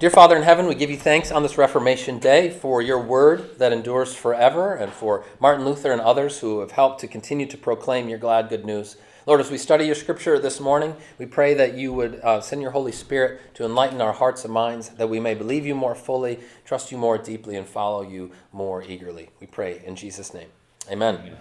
[0.00, 3.58] Dear Father in heaven, we give you thanks on this Reformation Day for your word
[3.58, 7.58] that endures forever and for Martin Luther and others who have helped to continue to
[7.58, 8.96] proclaim your glad good news.
[9.26, 12.62] Lord, as we study your scripture this morning, we pray that you would uh, send
[12.62, 15.94] your Holy Spirit to enlighten our hearts and minds, that we may believe you more
[15.94, 19.28] fully, trust you more deeply, and follow you more eagerly.
[19.38, 20.48] We pray in Jesus' name.
[20.90, 21.36] Amen.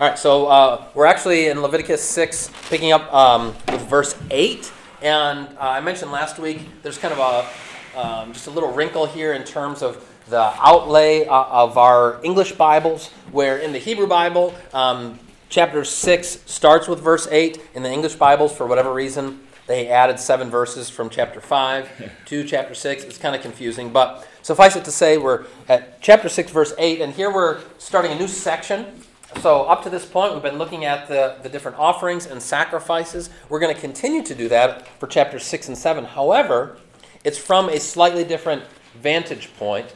[0.00, 4.72] All right, so uh, we're actually in Leviticus 6, picking up um, with verse 8.
[5.02, 9.04] And uh, I mentioned last week there's kind of a um, just a little wrinkle
[9.04, 14.06] here in terms of the outlay uh, of our English Bibles, where in the Hebrew
[14.06, 15.18] Bible, um,
[15.48, 17.60] chapter 6 starts with verse 8.
[17.74, 22.44] In the English Bibles, for whatever reason, they added seven verses from chapter 5 to
[22.44, 23.02] chapter 6.
[23.02, 27.00] It's kind of confusing, but suffice it to say, we're at chapter 6, verse 8,
[27.00, 29.01] and here we're starting a new section
[29.40, 33.30] so, up to this point, we've been looking at the, the different offerings and sacrifices.
[33.48, 36.04] We're going to continue to do that for chapters 6 and 7.
[36.04, 36.78] However,
[37.24, 38.62] it's from a slightly different
[39.00, 39.92] vantage point,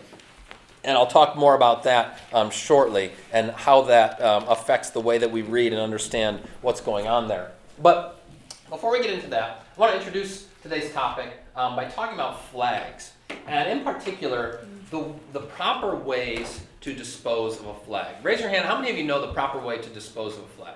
[0.85, 5.19] and I'll talk more about that um, shortly and how that um, affects the way
[5.19, 7.53] that we read and understand what's going on there.
[7.81, 8.21] But
[8.69, 12.45] before we get into that, I want to introduce today's topic um, by talking about
[12.47, 13.13] flags,
[13.47, 18.15] and in particular, the, the proper ways to dispose of a flag?
[18.23, 18.65] Raise your hand.
[18.65, 20.75] How many of you know the proper way to dispose of a flag?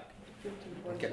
[0.94, 1.12] Okay.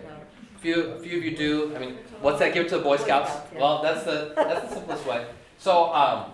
[0.55, 1.75] A few, a few of you do.
[1.75, 2.51] I mean, what's that?
[2.51, 3.31] Give it to the Boy Scouts.
[3.55, 5.27] Well, that's the that's the simplest way.
[5.59, 6.31] So, um,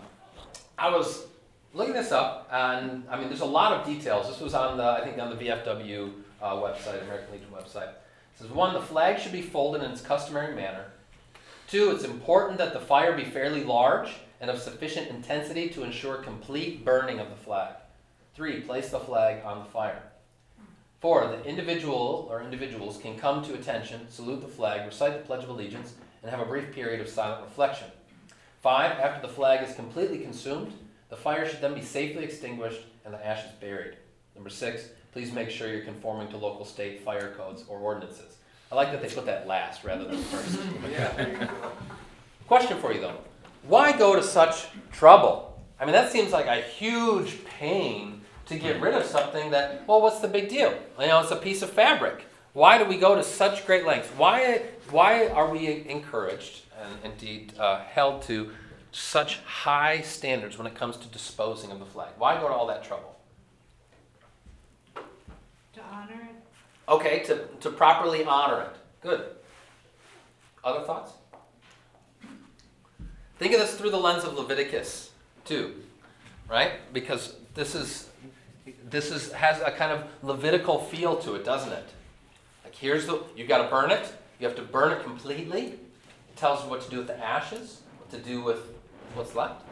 [0.79, 1.25] I was
[1.73, 4.29] looking this up, and I mean, there's a lot of details.
[4.29, 7.89] This was on the I think on the VFW uh, website, American Legion website.
[7.89, 10.85] It says one, the flag should be folded in its customary manner.
[11.67, 16.15] Two, it's important that the fire be fairly large and of sufficient intensity to ensure
[16.15, 17.73] complete burning of the flag.
[18.35, 20.01] Three, place the flag on the fire.
[21.01, 25.43] Four, the individual or individuals can come to attention, salute the flag, recite the Pledge
[25.43, 27.87] of Allegiance, and have a brief period of silent reflection.
[28.61, 30.73] Five, after the flag is completely consumed,
[31.09, 33.97] the fire should then be safely extinguished and the ashes buried.
[34.33, 38.37] Number six, please make sure you're conforming to local state fire codes or ordinances.
[38.71, 40.57] I like that they put that last rather than first.
[40.91, 41.51] yeah.
[42.47, 43.17] Question for you though.
[43.67, 45.61] Why go to such trouble?
[45.79, 50.01] I mean, that seems like a huge pain to get rid of something that, well,
[50.01, 50.73] what's the big deal?
[50.99, 52.25] You know, it's a piece of fabric.
[52.53, 54.09] Why do we go to such great lengths?
[54.09, 54.61] Why,
[54.91, 58.51] why are we encouraged and indeed uh, held to
[58.91, 62.09] such high standards when it comes to disposing of the flag?
[62.17, 63.15] Why go to all that trouble?
[64.95, 66.35] To honor it.
[66.87, 68.75] Okay, to, to properly honor it.
[69.01, 69.25] Good.
[70.63, 71.13] Other thoughts?
[73.39, 75.11] Think of this through the lens of Leviticus
[75.43, 75.73] too,
[76.47, 76.73] right?
[76.93, 78.09] Because this is
[78.89, 81.85] this is has a kind of Levitical feel to it, doesn't it?
[82.63, 84.13] Like here's the you got to burn it.
[84.39, 85.65] You have to burn it completely.
[85.65, 88.59] It tells you what to do with the ashes, what to do with
[89.13, 89.65] what's left.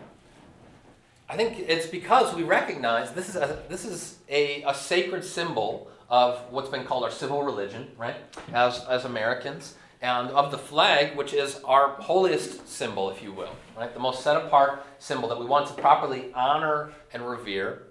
[1.29, 5.89] I think it's because we recognize this is a, this is a, a sacred symbol
[6.09, 8.17] of what's been called our civil religion, right?
[8.53, 13.55] As as Americans, and of the flag, which is our holiest symbol, if you will,
[13.77, 13.93] right?
[13.93, 17.83] The most set apart symbol that we want to properly honor and revere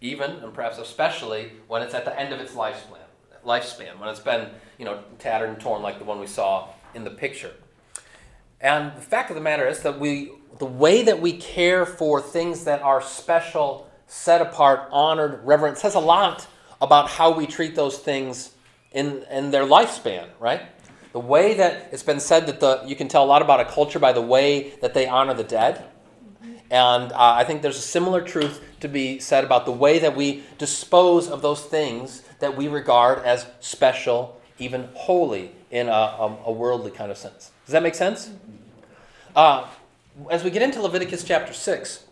[0.00, 2.98] even and perhaps especially when it's at the end of its lifespan,
[3.44, 7.04] lifespan when it's been you know tattered and torn like the one we saw in
[7.04, 7.52] the picture.
[8.60, 12.20] And the fact of the matter is that we, the way that we care for
[12.20, 16.46] things that are special, set apart, honored, reverent, says a lot
[16.80, 18.52] about how we treat those things
[18.92, 20.62] in, in their lifespan, right?
[21.16, 23.64] The way that it's been said that the, you can tell a lot about a
[23.64, 25.82] culture by the way that they honor the dead.
[26.70, 30.14] And uh, I think there's a similar truth to be said about the way that
[30.14, 36.36] we dispose of those things that we regard as special, even holy, in a, a,
[36.44, 37.50] a worldly kind of sense.
[37.64, 38.28] Does that make sense?
[39.34, 39.66] Uh,
[40.30, 42.04] as we get into Leviticus chapter 6,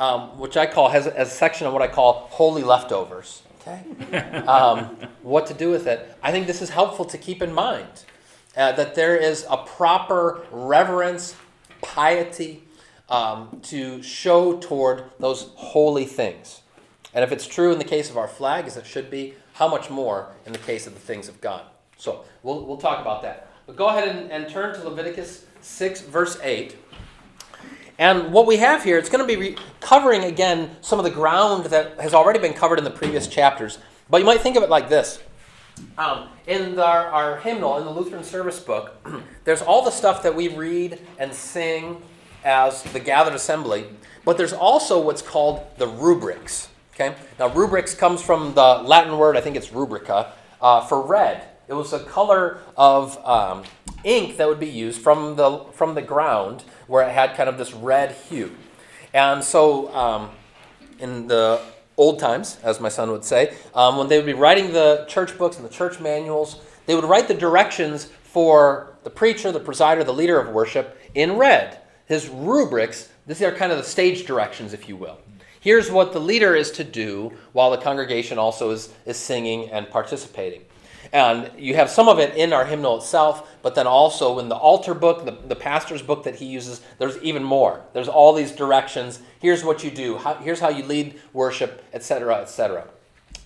[0.00, 3.84] um, which I call, has, has a section of what I call holy leftovers, okay?
[4.48, 6.16] Um, what to do with it.
[6.20, 8.06] I think this is helpful to keep in mind
[8.56, 11.36] uh, that there is a proper reverence,
[11.82, 12.64] piety,
[13.08, 16.62] um, to show toward those holy things.
[17.12, 19.68] And if it's true in the case of our flag, as it should be, how
[19.68, 21.64] much more in the case of the things of God?
[21.96, 23.50] So we'll, we'll talk about that.
[23.66, 26.76] But go ahead and, and turn to Leviticus 6, verse 8.
[27.98, 31.10] And what we have here, it's going to be re- covering again some of the
[31.10, 33.78] ground that has already been covered in the previous chapters.
[34.08, 35.20] But you might think of it like this.
[35.98, 38.96] Um, in our, our hymnal, in the Lutheran service book,
[39.44, 42.02] there's all the stuff that we read and sing
[42.44, 43.86] as the gathered assembly,
[44.24, 46.68] but there's also what's called the rubrics.
[46.94, 47.14] Okay?
[47.38, 51.44] Now, rubrics comes from the Latin word, I think it's rubrica, uh, for red.
[51.68, 53.64] It was a color of um,
[54.04, 57.58] ink that would be used from the, from the ground where it had kind of
[57.58, 58.52] this red hue.
[59.12, 60.30] And so um,
[60.98, 61.60] in the
[61.96, 65.36] old times, as my son would say, um, when they would be writing the church
[65.36, 70.04] books and the church manuals, they would write the directions for the preacher, the presider,
[70.04, 71.78] the leader of worship in red.
[72.06, 75.18] His rubrics, these are kind of the stage directions, if you will.
[75.60, 79.88] Here's what the leader is to do while the congregation also is, is singing and
[79.90, 80.62] participating.
[81.12, 84.54] And you have some of it in our hymnal itself, but then also in the
[84.54, 87.82] altar book, the, the pastor's book that he uses, there's even more.
[87.92, 89.20] There's all these directions.
[89.40, 90.18] Here's what you do.
[90.18, 92.86] How, here's how you lead worship, etc., etc.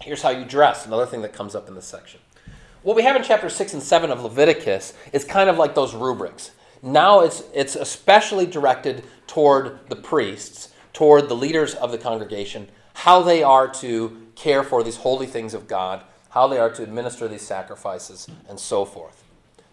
[0.03, 2.21] Here's how you dress, another thing that comes up in this section.
[2.83, 5.95] What we have in chapter 6 and 7 of Leviticus is kind of like those
[5.95, 6.51] rubrics.
[6.83, 13.23] Now it's, it's especially directed toward the priests, toward the leaders of the congregation, how
[13.23, 16.03] they are to care for these holy things of God
[16.35, 19.23] how they are to administer these sacrifices, and so forth.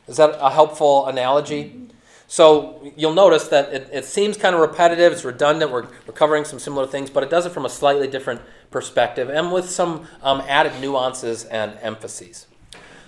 [0.08, 1.88] Is that a helpful analogy?
[2.28, 6.46] So you'll notice that it, it seems kind of repetitive, it's redundant, we're, we're covering
[6.46, 10.08] some similar things, but it does it from a slightly different perspective and with some
[10.22, 12.46] um, added nuances and emphases.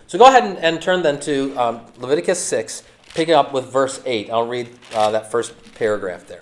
[0.08, 2.82] So go ahead and, and turn then to um, Leviticus 6,
[3.14, 4.32] picking up with verse 8.
[4.32, 6.42] I'll read uh, that first paragraph there.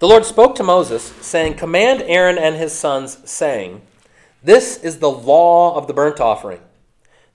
[0.00, 3.80] The Lord spoke to Moses, saying, Command Aaron and his sons, saying,
[4.44, 6.60] this is the law of the burnt offering.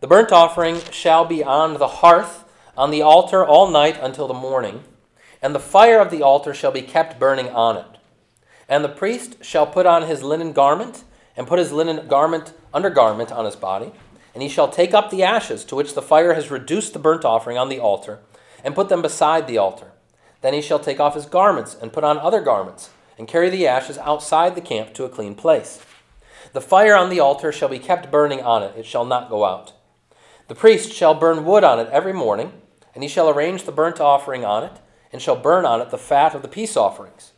[0.02, 2.44] The burnt offering shall be on the hearth
[2.76, 4.84] on the altar all night until the morning,
[5.42, 7.86] and the fire of the altar shall be kept burning on it.
[8.68, 11.06] And the priest shall put on his linen garment,
[11.38, 13.94] and put his linen garment undergarment on his body,
[14.34, 17.24] and he shall take up the ashes to which the fire has reduced the burnt
[17.24, 18.20] offering on the altar,
[18.64, 19.92] and put them beside the altar.
[20.42, 23.66] Then he shall take off his garments, and put on other garments, and carry the
[23.66, 25.82] ashes outside the camp to a clean place.
[26.58, 29.46] The fire on the altar shall be kept burning on it, it shall not go
[29.46, 29.74] out.
[30.48, 32.52] The priest shall burn wood on it every morning,
[32.96, 34.72] and he shall arrange the burnt offering on it,
[35.14, 37.32] and shall burn on it the fat of the peace offerings.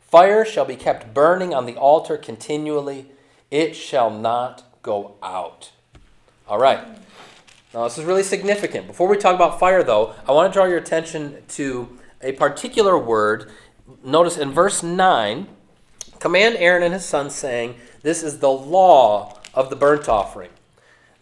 [0.00, 3.08] Fire shall be kept burning on the altar continually,
[3.50, 5.72] it shall not go out.
[6.48, 6.82] All right.
[7.74, 8.86] Now, this is really significant.
[8.86, 12.96] Before we talk about fire, though, I want to draw your attention to a particular
[12.96, 13.50] word.
[14.02, 15.46] Notice in verse 9
[16.22, 20.50] Command Aaron and his sons, saying, this is the law of the burnt offering.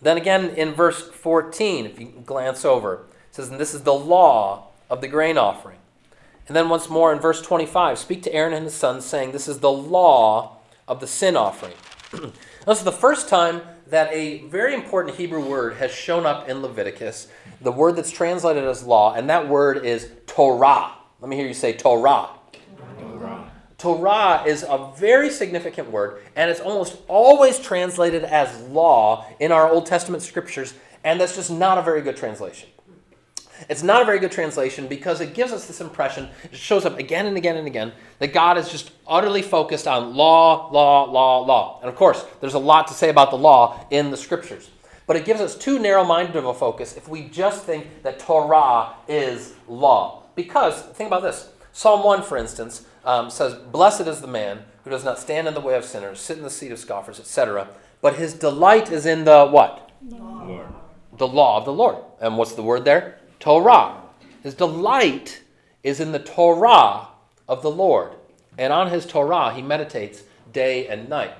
[0.03, 3.95] Then again in verse 14, if you glance over, it says, And this is the
[3.95, 5.79] law of the grain offering.
[6.47, 9.47] And then once more in verse 25, speak to Aaron and his sons, saying, This
[9.47, 10.57] is the law
[10.89, 11.75] of the sin offering.
[12.67, 16.63] this is the first time that a very important Hebrew word has shown up in
[16.63, 17.29] Leviticus,
[17.61, 20.93] the word that's translated as law, and that word is Torah.
[21.21, 22.31] Let me hear you say Torah.
[22.99, 23.50] Torah
[24.47, 29.87] is a very significant word, and it's almost always translated as law in our Old
[29.87, 30.75] Testament scriptures,
[31.05, 32.69] and that's just not a very good translation.
[33.69, 36.99] It's not a very good translation because it gives us this impression, it shows up
[36.99, 41.41] again and again and again, that God is just utterly focused on law, law, law,
[41.41, 41.79] law.
[41.81, 44.71] And of course, there's a lot to say about the law in the scriptures.
[45.07, 48.19] But it gives us too narrow minded of a focus if we just think that
[48.19, 50.23] Torah is law.
[50.37, 54.91] Because, think about this Psalm 1, for instance, um, says, Blessed is the man who
[54.91, 57.69] does not stand in the way of sinners, sit in the seat of scoffers, etc.
[58.01, 59.91] But his delight is in the what?
[60.09, 60.67] Lord.
[61.17, 61.97] The law of the Lord.
[62.21, 63.19] And what's the word there?
[63.39, 64.01] Torah.
[64.43, 65.43] His delight
[65.83, 67.09] is in the Torah
[67.49, 68.13] of the Lord.
[68.57, 71.35] And on his Torah he meditates day and night.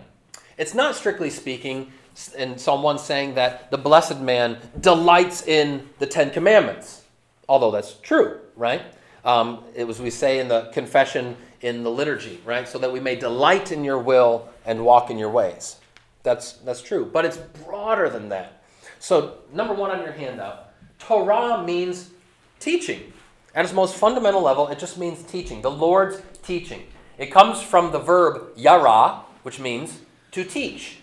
[0.59, 1.93] It's not strictly speaking
[2.37, 7.03] in Psalm 1 saying that the blessed man delights in the Ten Commandments,
[7.49, 8.83] although that's true, right?
[9.25, 12.67] Um, it was, we say in the confession in the liturgy, right?
[12.67, 15.77] So that we may delight in your will and walk in your ways.
[16.23, 17.09] That's, that's true.
[17.11, 18.63] But it's broader than that.
[18.99, 22.11] So, number one on your handout Torah means
[22.59, 23.13] teaching.
[23.55, 26.87] At its most fundamental level, it just means teaching, the Lord's teaching.
[27.19, 30.01] It comes from the verb yara, which means
[30.33, 30.99] to teach.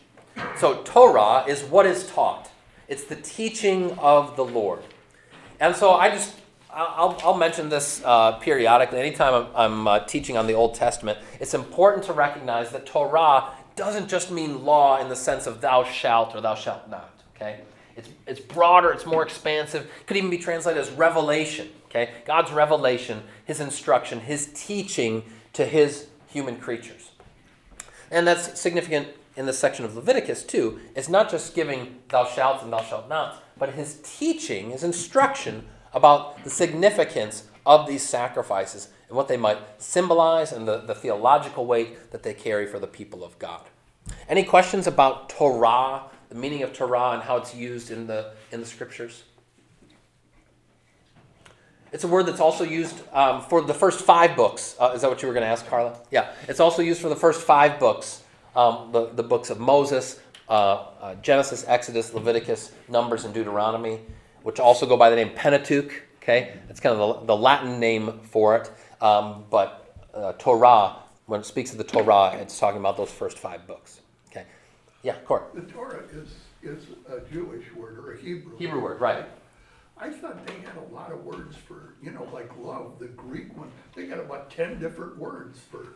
[0.57, 2.49] So, Torah is what is taught,
[2.87, 4.81] it's the teaching of the Lord.
[5.59, 6.35] And so, I just
[6.77, 8.99] I'll, I'll mention this uh, periodically.
[8.99, 13.49] Anytime I'm, I'm uh, teaching on the Old Testament, it's important to recognize that Torah
[13.75, 17.19] doesn't just mean law in the sense of thou shalt or thou shalt not.
[17.35, 17.61] Okay,
[17.95, 18.91] it's it's broader.
[18.91, 19.85] It's more expansive.
[19.85, 21.69] It could even be translated as revelation.
[21.89, 27.09] Okay, God's revelation, His instruction, His teaching to His human creatures,
[28.11, 30.79] and that's significant in this section of Leviticus too.
[30.95, 35.65] It's not just giving thou shalt and thou shalt not, but His teaching, His instruction
[35.93, 41.65] about the significance of these sacrifices and what they might symbolize and the, the theological
[41.65, 43.61] weight that they carry for the people of God.
[44.29, 48.59] Any questions about Torah the meaning of Torah and how it's used in the in
[48.59, 49.23] the scriptures?
[51.93, 54.75] It's a word that's also used um, for the first five books.
[54.77, 55.97] Uh, is that what you were going to ask, Carla?
[56.11, 56.33] Yeah.
[56.49, 58.23] It's also used for the first five books,
[58.57, 64.01] um, the, the books of Moses, uh, uh, Genesis, Exodus, Leviticus, Numbers, and Deuteronomy,
[64.47, 65.91] which also go by the name Pentateuch.
[66.23, 68.71] Okay, it's kind of the, the Latin name for it.
[69.01, 73.39] Um, but uh, Torah, when it speaks of the Torah, it's talking about those first
[73.39, 73.99] five books.
[74.29, 74.45] Okay,
[75.03, 75.51] yeah, Court.
[75.53, 76.29] The Torah is,
[76.63, 78.57] is a Jewish word or a Hebrew.
[78.57, 79.25] Hebrew word, right?
[79.97, 83.55] I thought they had a lot of words for, you know, like love, the Greek
[83.57, 85.89] one, they got about ten different words for.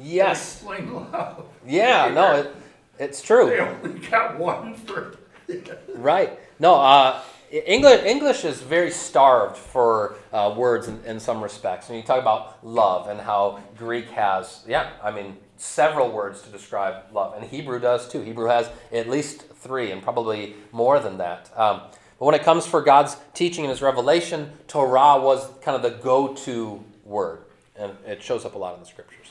[0.00, 0.56] Yes.
[0.56, 1.46] Explain love.
[1.64, 2.08] Yeah.
[2.12, 2.56] No, it,
[2.98, 3.50] it's true.
[3.50, 5.16] They only got one for,
[5.94, 6.38] Right.
[6.58, 7.20] No, uh,
[7.54, 11.88] English, English is very starved for uh, words in, in some respects.
[11.88, 16.48] When you talk about love and how Greek has, yeah, I mean, several words to
[16.50, 17.34] describe love.
[17.34, 18.22] And Hebrew does too.
[18.22, 21.50] Hebrew has at least three and probably more than that.
[21.56, 21.82] Um,
[22.18, 26.02] but when it comes for God's teaching and his revelation, Torah was kind of the
[26.02, 27.38] go to word.
[27.76, 29.26] And it shows up a lot in the scriptures.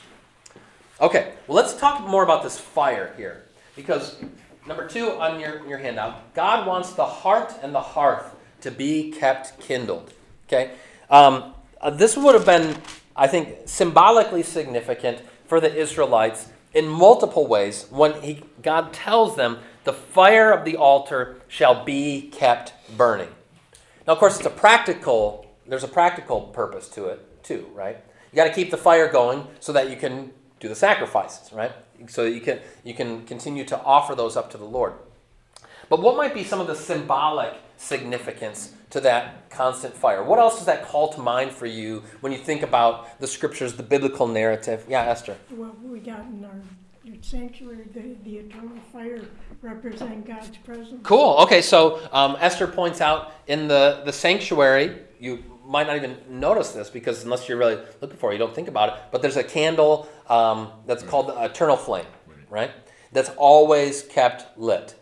[1.00, 3.44] Okay, well, let's talk more about this fire here.
[3.76, 4.16] Because
[4.66, 9.10] number two on your, your handout, God wants the heart and the hearth to be
[9.10, 10.12] kept kindled.
[10.46, 10.72] Okay?
[11.10, 12.76] Um, uh, this would have been,
[13.14, 19.58] I think, symbolically significant for the Israelites in multiple ways when he, God tells them,
[19.84, 23.28] the fire of the altar shall be kept burning.
[24.06, 27.98] Now, of course, it's a practical, there's a practical purpose to it, too, right?
[28.32, 31.72] You got to keep the fire going so that you can do the sacrifices, right?
[32.08, 34.94] So that you can you can continue to offer those up to the Lord.
[35.88, 40.22] But what might be some of the symbolic significance to that constant fire?
[40.22, 43.74] What else does that call to mind for you when you think about the scriptures,
[43.74, 44.86] the biblical narrative?
[44.88, 45.36] Yeah, Esther.
[45.50, 46.62] Well, we got in our
[47.20, 49.20] sanctuary, the, the eternal fire
[49.62, 51.00] represent God's presence.
[51.02, 51.36] Cool.
[51.40, 56.72] Okay, so um, Esther points out in the, the sanctuary, you might not even notice
[56.72, 58.94] this because unless you're really looking for it, you don't think about it.
[59.10, 62.06] But there's a candle um, that's called the eternal flame,
[62.50, 62.70] right?
[63.12, 64.94] That's always kept lit.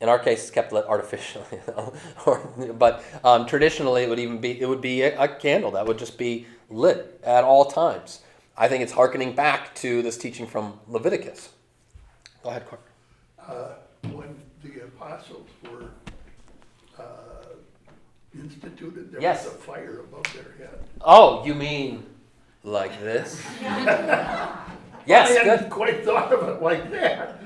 [0.00, 1.58] In our case, it's kept lit artificially,
[2.26, 2.38] or,
[2.78, 5.98] but um, traditionally it would even be it would be a, a candle that would
[5.98, 8.20] just be lit at all times.
[8.56, 11.50] I think it's harkening back to this teaching from Leviticus.
[12.42, 12.82] Go ahead, Clark.
[13.48, 13.74] uh,
[14.12, 15.90] when the apostles were,
[18.34, 19.44] instituted, there Yes.
[19.44, 20.78] was a fire above their head.
[21.00, 22.04] Oh, you mean
[22.64, 23.42] like this?
[23.60, 24.60] yes,
[25.06, 27.42] I hadn't quite thought of it like that.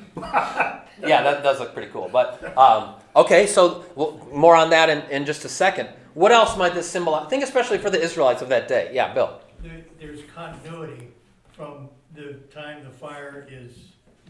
[1.00, 2.08] Yeah, that does look pretty cool.
[2.12, 5.88] But um, okay, so well, more on that in, in just a second.
[6.14, 7.28] What else might this symbolize?
[7.30, 8.90] Think especially for the Israelites of that day.
[8.92, 9.40] Yeah, Bill.
[9.62, 11.08] There, there's continuity
[11.52, 13.72] from the time the fire is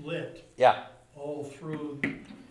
[0.00, 0.84] lit, Yeah.
[1.16, 2.00] all through,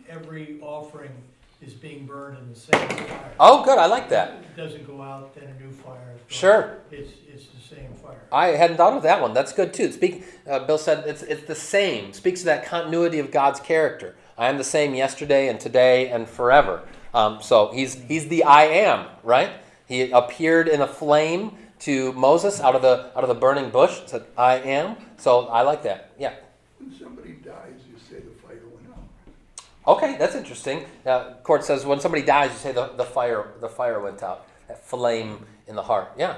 [0.10, 1.12] every offering
[1.61, 3.31] is being burned in the same fire.
[3.39, 3.77] Oh, good.
[3.77, 4.33] I like that.
[4.33, 6.27] It doesn't go out, then a new fire is going.
[6.27, 6.77] Sure.
[6.89, 8.21] It's, it's the same fire.
[8.31, 9.33] I hadn't thought of that one.
[9.33, 9.91] That's good too.
[9.91, 10.25] Speak.
[10.49, 12.13] Uh, Bill said it's it's the same.
[12.13, 14.15] Speaks to that continuity of God's character.
[14.37, 16.83] I am the same yesterday and today and forever.
[17.13, 19.51] Um, so he's he's the I am, right?
[19.87, 24.01] He appeared in a flame to Moses out of the out of the burning bush.
[24.05, 24.95] Said I am.
[25.17, 26.11] So I like that.
[26.17, 26.33] Yeah.
[26.79, 29.03] When somebody dies, you say the fire went out.
[29.91, 30.86] Okay, that's interesting.
[31.05, 34.48] Uh, court says when somebody dies, you say the, the fire the fire went out.
[34.67, 36.13] That flame in the heart.
[36.17, 36.38] Yeah.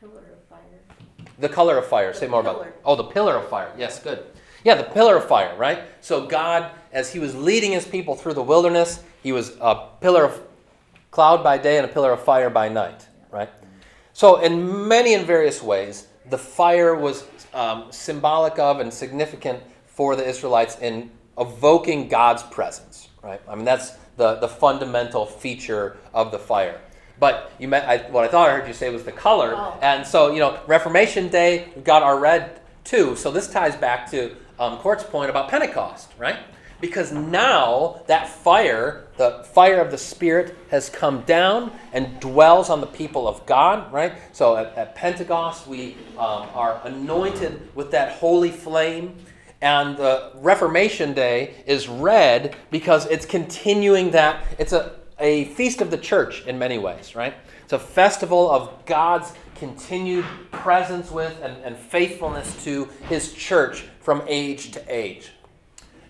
[0.00, 1.26] pillar of fire.
[1.38, 2.12] The color of fire.
[2.12, 2.56] The Say more about.
[2.56, 2.72] pillar.
[2.84, 3.70] Oh, the pillar of fire.
[3.76, 4.24] Yes, good.
[4.64, 5.54] Yeah, the pillar of fire.
[5.56, 5.80] Right.
[6.00, 10.24] So God, as He was leading His people through the wilderness, He was a pillar
[10.24, 10.40] of
[11.10, 13.06] cloud by day and a pillar of fire by night.
[13.30, 13.50] Right.
[14.14, 20.16] So in many and various ways, the fire was um, symbolic of and significant for
[20.16, 23.08] the Israelites in evoking God's presence.
[23.22, 23.40] Right.
[23.48, 26.80] I mean that's the the fundamental feature of the fire.
[27.20, 29.76] But you met, I, what I thought I heard you say was the color, Oh.
[29.82, 33.16] and so you know Reformation Day we've got our red too.
[33.16, 36.38] So this ties back to um, Court's point about Pentecost, right?
[36.80, 42.80] Because now that fire, the fire of the Spirit, has come down and dwells on
[42.80, 44.12] the people of God, right?
[44.32, 49.16] So at, at Pentecost we um, are anointed with that holy flame.
[49.60, 54.44] And the Reformation Day is red because it's continuing that.
[54.58, 57.34] It's a, a feast of the church in many ways, right?
[57.64, 64.22] It's a festival of God's continued presence with and, and faithfulness to his church from
[64.28, 65.32] age to age.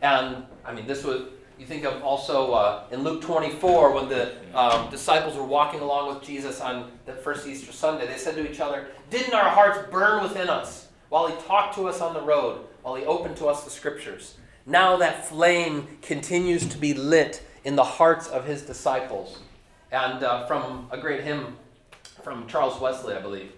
[0.02, 1.22] And I mean, this was,
[1.58, 6.14] you think of also uh, in Luke 24 when the um, disciples were walking along
[6.14, 9.90] with Jesus on the first Easter Sunday, they said to each other, Didn't our hearts
[9.90, 13.46] burn within us while he talked to us on the road, while he opened to
[13.46, 14.34] us the scriptures?
[14.66, 19.38] now that flame continues to be lit in the hearts of his disciples.
[19.90, 21.56] And uh, from a great hymn
[22.22, 23.52] from Charles Wesley, I believe.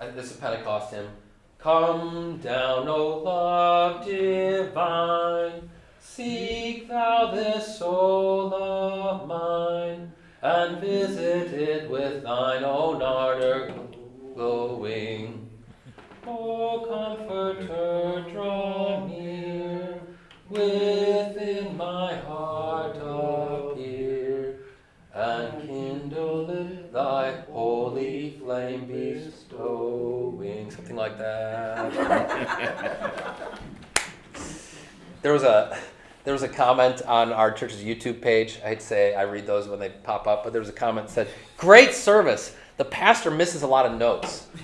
[0.00, 1.08] Uh, This is a Pentecost hymn.
[1.58, 5.68] Come down, O love divine,
[6.00, 13.74] seek thou this soul of mine, and visit it with thine own ardor
[14.34, 15.45] glowing.
[16.28, 20.00] O Comforter, draw near,
[20.48, 24.56] within my heart appear,
[25.14, 30.70] and kindle it thy holy flame bestowing.
[30.70, 31.92] Something like that.
[35.22, 35.78] there was a
[36.24, 38.58] there was a comment on our church's YouTube page.
[38.64, 41.12] I'd say I read those when they pop up, but there was a comment that
[41.12, 42.56] said, "Great service.
[42.78, 44.48] The pastor misses a lot of notes."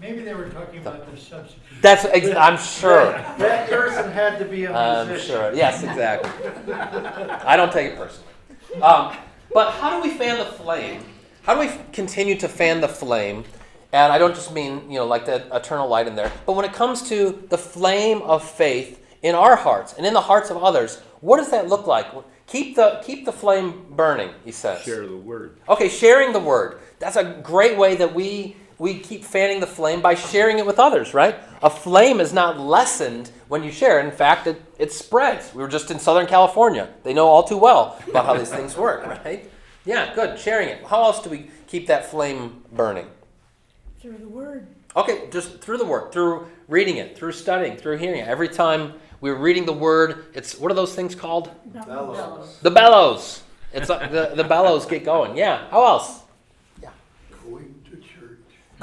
[0.00, 1.82] Maybe they were talking about the substitute.
[1.82, 3.12] That's ex- I'm sure.
[3.38, 5.36] That person had to be a I'm musician.
[5.36, 5.52] sure.
[5.54, 6.30] Yes, exactly.
[6.72, 8.82] I don't take it personally.
[8.82, 9.14] Um,
[9.52, 11.04] but how do we fan the flame?
[11.42, 13.44] How do we f- continue to fan the flame?
[13.92, 16.64] And I don't just mean, you know, like the eternal light in there, but when
[16.64, 20.56] it comes to the flame of faith in our hearts and in the hearts of
[20.56, 22.06] others, what does that look like?
[22.46, 24.82] Keep the keep the flame burning, he says.
[24.82, 25.58] Share the word.
[25.68, 26.80] Okay, sharing the word.
[26.98, 30.78] That's a great way that we we keep fanning the flame by sharing it with
[30.78, 31.36] others, right?
[31.62, 33.98] A flame is not lessened when you share.
[33.98, 35.54] In fact, it, it spreads.
[35.54, 36.90] We were just in Southern California.
[37.02, 39.50] They know all too well about how these things work, right?
[39.86, 40.38] Yeah, good.
[40.38, 40.84] Sharing it.
[40.84, 43.06] How else do we keep that flame burning?
[44.00, 44.66] Through the word.
[44.94, 48.28] Okay, just through the word, through reading it, through studying, through hearing it.
[48.28, 51.50] Every time we're reading the word, it's what are those things called?
[51.86, 52.58] Bellows.
[52.60, 53.44] The bellows.
[53.72, 55.38] It's like the, the bellows get going.
[55.38, 55.70] Yeah.
[55.70, 56.23] How else?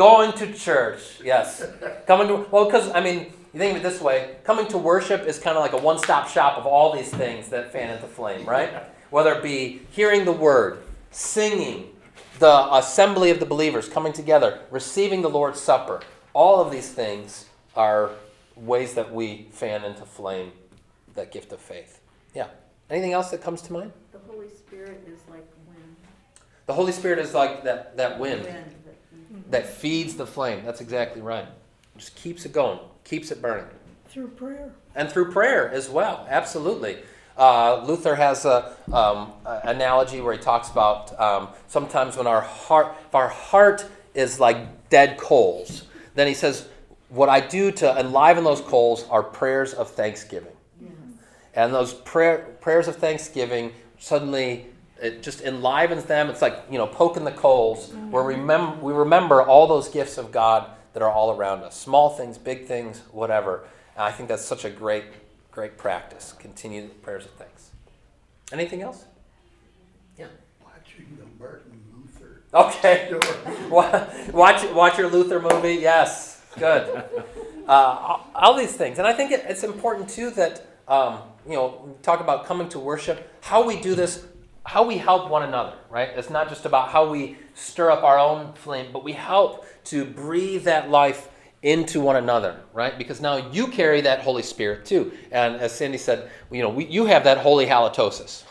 [0.01, 0.58] Going to church.
[0.58, 1.65] Going to church, yes.
[2.08, 5.27] Coming to well, because I mean, you think of it this way: coming to worship
[5.27, 8.46] is kind of like a one-stop shop of all these things that fan into flame,
[8.48, 8.72] right?
[9.12, 10.79] Whether it be hearing the word,
[11.12, 11.89] singing,
[12.39, 16.01] the assembly of the believers coming together, receiving the Lord's Supper.
[16.34, 17.46] All of these things
[17.76, 18.10] are
[18.56, 20.54] ways that we fan into flame
[21.13, 21.99] that gift of faith.
[22.34, 22.47] Yeah.
[22.89, 23.91] Anything else that comes to mind?
[24.13, 25.95] The Holy Spirit is like wind.
[26.65, 28.45] The Holy Spirit is like that that wind.
[28.45, 28.81] that-
[29.52, 30.64] that feeds the flame.
[30.66, 31.46] That's exactly right.
[31.98, 33.66] Just keeps it going, keeps it burning.
[34.08, 34.72] Through prayer.
[34.96, 36.98] And through prayer as well, absolutely.
[37.38, 42.96] Uh, Luther has a, um, analogy where he talks about um, sometimes when our heart,
[43.08, 45.84] if our heart is like dead coals,
[46.16, 46.68] then he says,
[47.10, 50.52] what I do to enliven those coals are prayers of thanksgiving.
[51.54, 54.68] And those prayer, prayers of thanksgiving suddenly
[55.02, 56.30] it just enlivens them.
[56.30, 57.92] It's like you know poking the coals.
[58.10, 61.80] Where we remember we remember all those gifts of God that are all around us,
[61.80, 63.64] small things, big things, whatever.
[63.96, 65.06] And I think that's such a great,
[65.52, 66.34] great practice.
[66.40, 67.72] Continue the prayers of thanks.
[68.52, 69.06] Anything else?
[70.20, 70.28] Yeah.
[70.64, 73.14] Watching the Martin Luther Okay.
[74.34, 75.76] watch watch your Luther movie.
[75.76, 77.04] Yes, good.
[77.68, 81.54] Uh, all- all these things, and I think it, it's important too that um, you
[81.54, 83.30] know talk about coming to worship.
[83.42, 84.26] How we do this,
[84.65, 85.74] how we help one another.
[85.89, 86.10] Right?
[86.15, 90.06] It's not just about how we stir up our own flame, but we help to
[90.06, 91.30] breathe that life
[91.63, 92.60] into one another.
[92.74, 92.97] Right?
[92.97, 96.86] Because now you carry that Holy Spirit too, and as Sandy said, you know we,
[96.86, 98.43] you have that holy halitosis.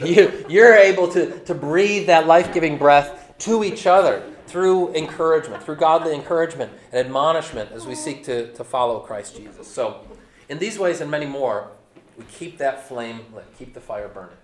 [0.06, 5.62] you, you're able to to breathe that life giving breath to each other through encouragement,
[5.62, 9.68] through godly encouragement and admonishment as we seek to, to follow Christ Jesus.
[9.68, 10.00] So,
[10.48, 11.70] in these ways and many more,
[12.16, 14.36] we keep that flame lit, keep the fire burning.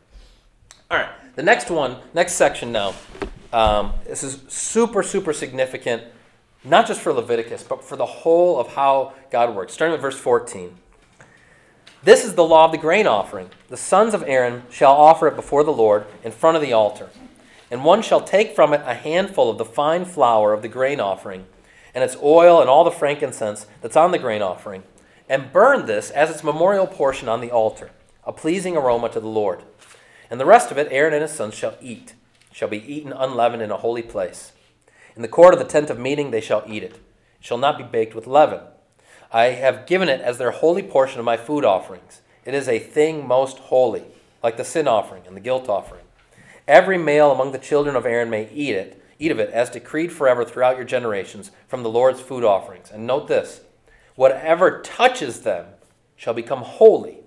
[0.91, 2.95] All right, the next one, next section now.
[3.53, 6.03] Um, this is super, super significant,
[6.63, 9.73] not just for Leviticus, but for the whole of how God works.
[9.73, 10.77] Starting with verse 14.
[12.03, 13.49] This is the law of the grain offering.
[13.71, 17.09] The sons of Aaron shall offer it before the Lord in front of the altar.
[17.71, 21.01] And one shall take from it a handful of the fine flour of the grain
[21.01, 21.47] offering,
[21.95, 24.83] and its oil and all the frankincense that's on the grain offering,
[25.31, 27.91] and burn this as its memorial portion on the altar,
[28.25, 29.63] a pleasing aroma to the Lord.
[30.31, 32.15] And the rest of it Aaron and his sons shall eat,
[32.53, 34.53] shall be eaten unleavened in a holy place.
[35.17, 36.95] In the court of the tent of meeting they shall eat it.
[36.95, 37.01] It
[37.41, 38.61] shall not be baked with leaven.
[39.33, 42.21] I have given it as their holy portion of my food offerings.
[42.45, 44.05] It is a thing most holy,
[44.43, 46.05] like the sin offering and the guilt offering.
[46.67, 50.13] Every male among the children of Aaron may eat it, eat of it, as decreed
[50.13, 52.91] forever throughout your generations from the Lord's food offerings.
[52.91, 53.61] And note this
[54.15, 55.67] whatever touches them
[56.17, 57.24] shall become holy.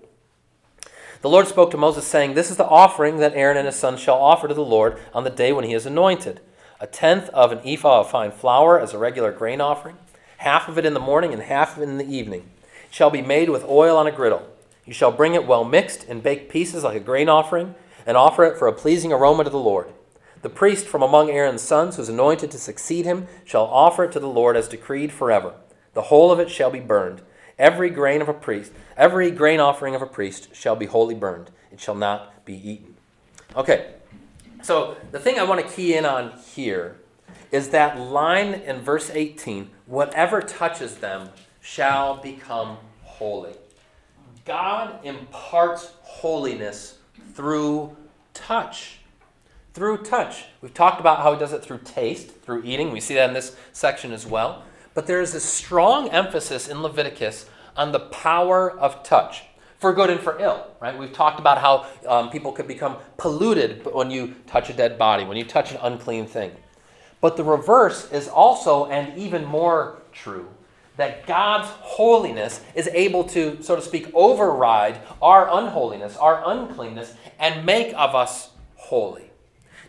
[1.20, 3.98] The Lord spoke to Moses, saying, This is the offering that Aaron and his sons
[3.98, 6.40] shall offer to the Lord on the day when he is anointed
[6.80, 9.96] a tenth of an ephah of fine flour as a regular grain offering,
[10.38, 12.48] half of it in the morning and half of it in the evening.
[12.86, 14.48] It shall be made with oil on a griddle.
[14.86, 17.74] You shall bring it well mixed and bake pieces like a grain offering,
[18.06, 19.88] and offer it for a pleasing aroma to the Lord.
[20.42, 24.12] The priest from among Aaron's sons, who is anointed to succeed him, shall offer it
[24.12, 25.54] to the Lord as decreed forever.
[25.94, 27.22] The whole of it shall be burned.
[27.58, 31.50] Every grain of a priest, every grain offering of a priest shall be wholly burned.
[31.72, 32.94] It shall not be eaten.
[33.56, 33.94] Okay,
[34.62, 36.96] so the thing I want to key in on here
[37.50, 43.54] is that line in verse 18 whatever touches them shall become holy.
[44.44, 46.98] God imparts holiness
[47.34, 47.96] through
[48.34, 49.00] touch.
[49.74, 50.44] Through touch.
[50.60, 52.90] We've talked about how he does it through taste, through eating.
[52.92, 54.64] We see that in this section as well.
[54.98, 59.44] But there is a strong emphasis in Leviticus on the power of touch
[59.78, 60.98] for good and for ill, right?
[60.98, 65.24] We've talked about how um, people could become polluted when you touch a dead body,
[65.24, 66.50] when you touch an unclean thing.
[67.20, 70.48] But the reverse is also and even more true
[70.96, 77.64] that God's holiness is able to, so to speak, override our unholiness, our uncleanness, and
[77.64, 79.30] make of us holy.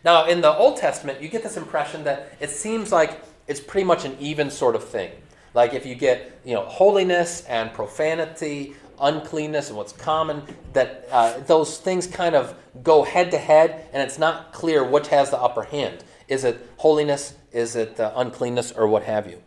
[0.06, 3.86] Now, in the Old Testament, you get this impression that it seems like it's pretty
[3.86, 5.12] much an even sort of thing.
[5.54, 11.40] Like if you get, you know, holiness and profanity, uncleanness and what's common, that uh,
[11.40, 15.38] those things kind of go head to head, and it's not clear which has the
[15.38, 16.04] upper hand.
[16.28, 17.34] Is it holiness?
[17.52, 19.42] Is it uh, uncleanness, or what have you?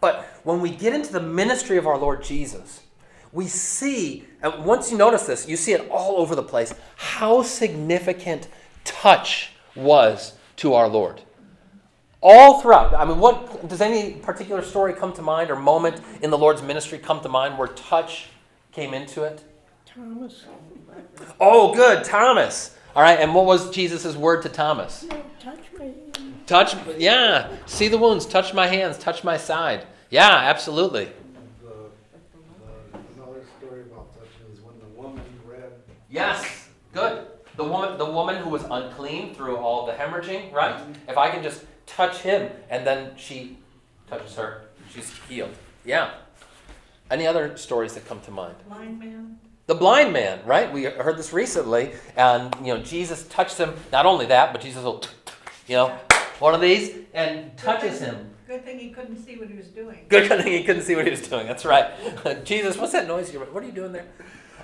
[0.00, 2.82] But when we get into the ministry of our Lord Jesus,
[3.32, 7.42] we see, and once you notice this, you see it all over the place, how
[7.42, 8.48] significant
[8.84, 11.22] touch was to our Lord.
[12.22, 12.92] All throughout.
[12.94, 16.62] I mean, what does any particular story come to mind or moment in the Lord's
[16.62, 18.26] ministry come to mind where touch
[18.72, 19.42] came into it?
[19.86, 20.44] Thomas,
[21.40, 22.76] Oh, good, Thomas.
[22.94, 25.04] All right, and what was Jesus' word to Thomas?
[25.04, 25.92] no, touch me.
[26.46, 27.48] Touch, yeah.
[27.66, 28.26] See the wounds.
[28.26, 28.98] Touch my hands.
[28.98, 29.86] Touch my side.
[30.10, 31.04] Yeah, absolutely.
[31.62, 35.72] The, the, another story about touching is when the woman read,
[36.10, 37.26] Yes, good.
[37.56, 40.80] The woman, the woman who was unclean through all the hemorrhaging, right?
[41.08, 43.58] If I can just touch him, and then she
[44.08, 45.54] touches her, she's healed.
[45.84, 46.10] Yeah.
[47.10, 48.54] Any other stories that come to mind?
[48.68, 50.72] Blind man, The blind man, right?
[50.72, 53.74] We heard this recently, and you know Jesus touched him.
[53.92, 55.02] Not only that, but Jesus will,
[55.66, 55.88] you know,
[56.38, 58.30] one of these and touches him.
[58.46, 60.06] good thing he couldn't see what he was doing.
[60.08, 61.46] Good thing he couldn't see what he was doing.
[61.46, 61.90] That's right.
[62.44, 63.32] Jesus, what's that noise?
[63.32, 64.06] You're, what are you doing there?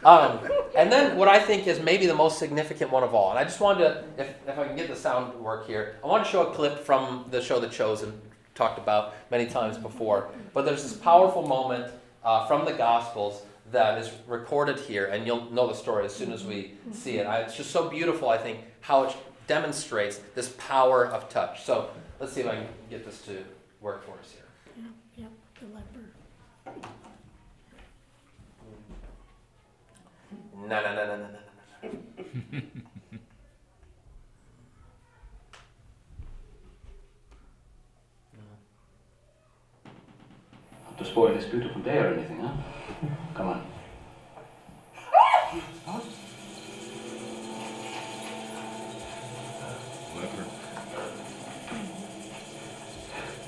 [0.06, 0.38] Um,
[0.76, 3.42] and then what I think is maybe the most significant one of all, and I
[3.42, 6.24] just wanted to, if, if I can get the sound to work here, I want
[6.24, 8.12] to show a clip from the show The Chosen,
[8.54, 10.28] talked about many times before.
[10.54, 11.92] But there's this powerful moment
[12.22, 13.42] uh, from the Gospels
[13.72, 17.26] that is recorded here, and you'll know the story as soon as we see it.
[17.26, 19.16] I, it's just so beautiful, I think, how it
[19.48, 21.64] demonstrates this power of touch.
[21.64, 21.90] So
[22.20, 23.42] let's see if I can get this to
[23.80, 24.84] work for us here.
[24.84, 26.96] Yep, yep, the leper.
[30.56, 31.28] No, no, no, no, no, no, no,
[31.82, 32.60] no.
[40.84, 42.52] Not to spoil this beautiful day or anything, huh?
[43.34, 43.66] Come on.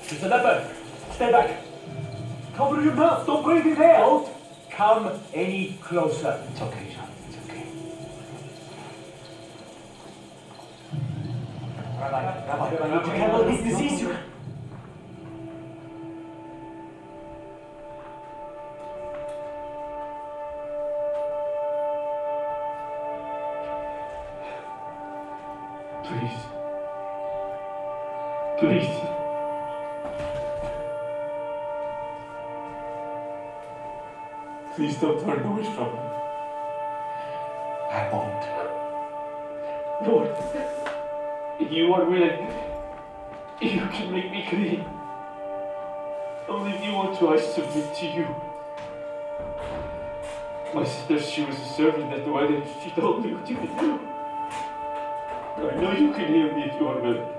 [0.07, 0.75] He's a leopard.
[1.11, 1.61] Stay back.
[2.55, 3.25] Cover your mouth.
[3.27, 4.03] Don't breathe his air.
[4.79, 6.41] Come any closer.
[6.49, 7.09] It's okay, John.
[7.27, 7.65] It's okay.
[11.99, 14.07] Rabbi, Rabbi, I need to handle this disease.
[34.99, 35.99] Please don't turn away from me.
[37.89, 38.43] I won't.
[40.05, 40.35] Lord,
[41.59, 42.47] if you are willing,
[43.61, 44.85] you can make me clean.
[46.49, 48.27] Only if you want to, I submit to you.
[50.73, 52.63] My sister, she was a servant at the wedding.
[52.83, 53.99] She told me what you could do.
[55.57, 57.38] I know you can heal me if you are willing.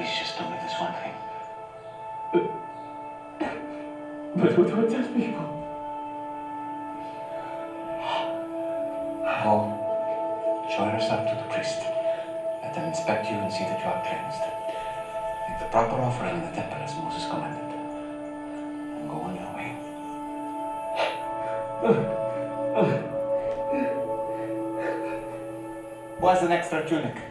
[0.00, 1.12] Please just do me this one thing.
[4.34, 5.44] But what would tell people?
[9.44, 9.54] Go.
[10.74, 11.80] Show yourself to the priest.
[12.62, 14.40] Let them inspect you and see that you are cleansed.
[15.50, 17.70] Make the proper offering in the temple as Moses commanded.
[18.96, 19.68] And go on your way.
[26.20, 27.29] What's an extra tunic?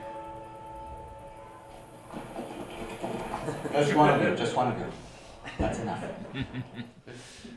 [3.80, 4.86] Just one of you, just one of you.
[5.58, 6.04] That's enough.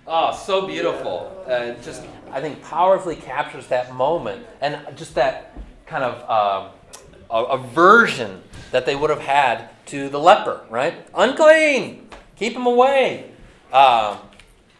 [0.06, 1.44] Oh, so beautiful.
[1.46, 6.72] Uh, just, I think, powerfully captures that moment and just that kind of um,
[7.30, 10.94] a- aversion that they would have had to the leper, right?
[11.14, 13.30] Unclean, keep him away.
[13.72, 14.18] Um,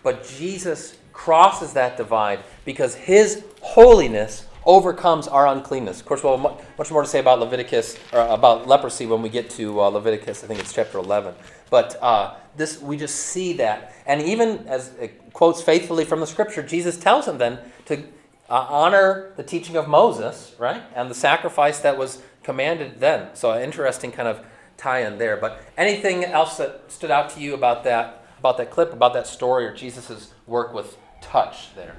[0.05, 6.01] but Jesus crosses that divide because his holiness overcomes our uncleanness.
[6.01, 9.29] Of course, we'll have much more to say about Leviticus or about leprosy when we
[9.29, 10.45] get to uh, Leviticus.
[10.45, 11.35] I think it's chapter 11.
[11.71, 16.27] But uh, this, we just see that, and even as it quotes faithfully from the
[16.27, 18.05] Scripture, Jesus tells him then to
[18.51, 23.35] uh, honor the teaching of Moses, right, and the sacrifice that was commanded then.
[23.35, 24.45] So, an interesting kind of
[24.77, 25.37] tie-in there.
[25.37, 29.27] But anything else that stood out to you about that, about that clip, about that
[29.27, 31.97] story, or Jesus' work with touch there?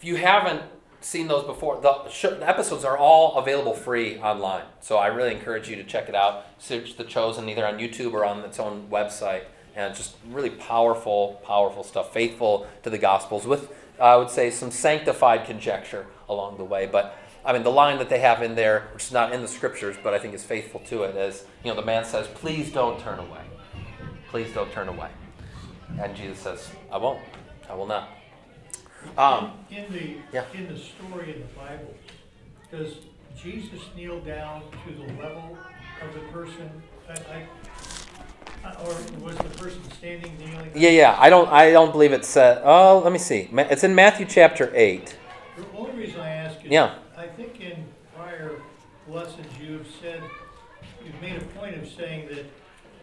[0.00, 0.62] If you haven't
[1.02, 4.64] seen those before, the, the episodes are all available free online.
[4.80, 6.46] So I really encourage you to check it out.
[6.56, 9.42] Search The Chosen either on YouTube or on its own website.
[9.76, 14.50] And just really powerful, powerful stuff, faithful to the Gospels with, uh, I would say,
[14.50, 16.86] some sanctified conjecture along the way.
[16.86, 19.48] But I mean, the line that they have in there, which is not in the
[19.48, 22.72] scriptures, but I think is faithful to it, is you know, the man says, Please
[22.72, 23.42] don't turn away.
[24.30, 25.10] Please don't turn away.
[26.00, 27.20] And Jesus says, I won't.
[27.68, 28.08] I will not.
[29.16, 30.44] Um, In the, Yeah.
[30.54, 31.94] in the story in the Bible,
[32.70, 32.94] does
[33.36, 35.56] Jesus kneel down to the level
[36.02, 36.70] of the person?
[37.08, 40.70] I, I, uh, or was the person standing kneeling?
[40.74, 41.16] Yeah, yeah.
[41.18, 41.48] I don't.
[41.50, 42.36] I don't believe it's.
[42.36, 43.48] Uh, oh, let me see.
[43.52, 45.16] It's in Matthew chapter eight.
[45.56, 46.94] The only reason I ask is, Yeah.
[47.16, 47.84] I think in
[48.16, 48.60] prior
[49.08, 50.22] lessons you have said,
[51.04, 52.44] you've made a point of saying that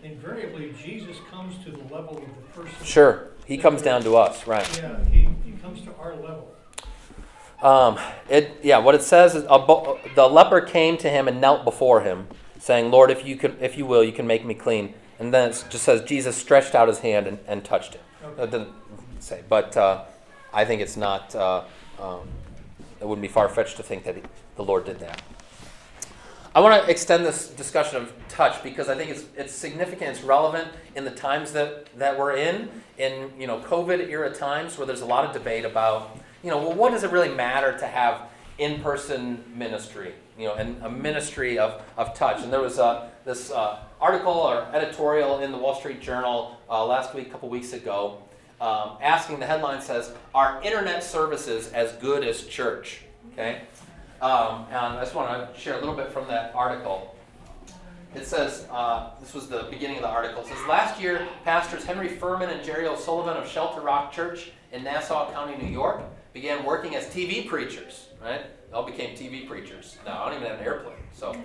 [0.03, 2.85] invariably Jesus comes to the level of the person.
[2.85, 4.67] Sure, he comes down to us, right?
[4.77, 6.53] Yeah, he, he comes to our level.
[7.61, 7.99] Um,
[8.29, 8.59] it.
[8.63, 8.77] Yeah.
[8.79, 12.27] What it says is, a the leper came to him and knelt before him,
[12.59, 15.49] saying, "Lord, if you could, if you will, you can make me clean." And then
[15.49, 18.01] it just says Jesus stretched out his hand and, and touched him.
[18.37, 18.69] It doesn't
[19.19, 20.03] say, but uh,
[20.53, 21.35] I think it's not.
[21.35, 21.63] Uh,
[21.99, 22.27] um,
[23.01, 24.21] it wouldn't be far fetched to think that he,
[24.55, 25.21] the Lord did that.
[26.57, 30.23] I want to extend this discussion of touch because I think it's it's significant, it's
[30.23, 34.87] relevant in the times that, that we're in, in you know COVID era times where
[34.87, 37.85] there's a lot of debate about you know well what does it really matter to
[37.85, 38.23] have
[38.57, 43.51] in-person ministry you know and a ministry of, of touch and there was uh, this
[43.51, 47.73] uh, article or editorial in the Wall Street Journal uh, last week, a couple weeks
[47.73, 48.17] ago,
[48.59, 53.01] um, asking the headline says are internet services as good as church?
[53.33, 53.61] Okay.
[54.21, 57.15] Um, and I just want to share a little bit from that article.
[58.15, 60.41] It says, uh, this was the beginning of the article.
[60.41, 64.83] It says, last year, pastors Henry Furman and Jerry O'Sullivan of Shelter Rock Church in
[64.83, 66.01] Nassau County, New York,
[66.33, 68.41] began working as TV preachers, right?
[68.69, 69.97] They all became TV preachers.
[70.05, 70.95] Now, I don't even have an airplane.
[71.13, 71.35] So,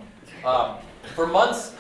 [0.45, 0.77] um,
[1.15, 1.75] for months,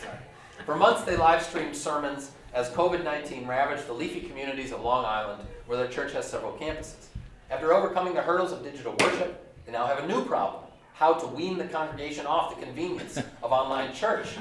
[0.00, 0.18] sorry.
[0.64, 5.04] for months, they live streamed sermons as COVID 19 ravaged the leafy communities of Long
[5.04, 7.06] Island, where their church has several campuses.
[7.50, 11.26] After overcoming the hurdles of digital worship, they now have a new problem how to
[11.26, 14.36] wean the congregation off the convenience of online church.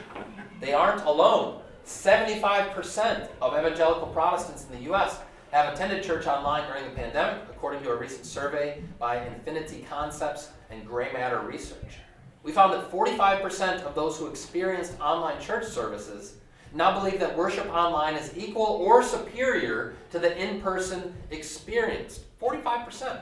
[0.60, 1.62] They aren't alone.
[1.86, 5.18] 75% of evangelical Protestants in the U.S.
[5.52, 10.52] have attended church online during the pandemic, according to a recent survey by Infinity Concepts
[10.70, 11.98] and Grey Matter Research.
[12.44, 16.36] We found that 45% of those who experienced online church services
[16.76, 22.20] now believe that worship online is equal or superior to the in person experience.
[22.42, 23.20] 45%.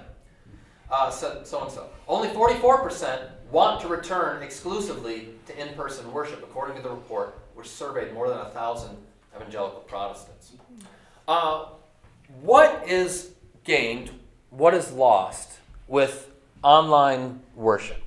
[0.91, 1.89] Uh, so, and so.
[2.07, 7.67] Only 44% want to return exclusively to in person worship, according to the report, which
[7.67, 8.97] surveyed more than a thousand
[9.35, 10.53] evangelical Protestants.
[11.27, 11.65] Uh,
[12.41, 13.31] what is
[13.63, 14.11] gained,
[14.49, 16.31] what is lost with
[16.63, 18.01] online worship.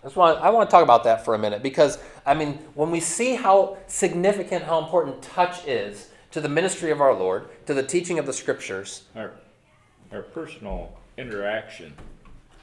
[0.00, 2.54] I, just want, I want to talk about that for a minute because, I mean,
[2.74, 7.48] when we see how significant, how important touch is to the ministry of our Lord,
[7.66, 9.32] to the teaching of the scriptures, our,
[10.12, 11.94] our personal interaction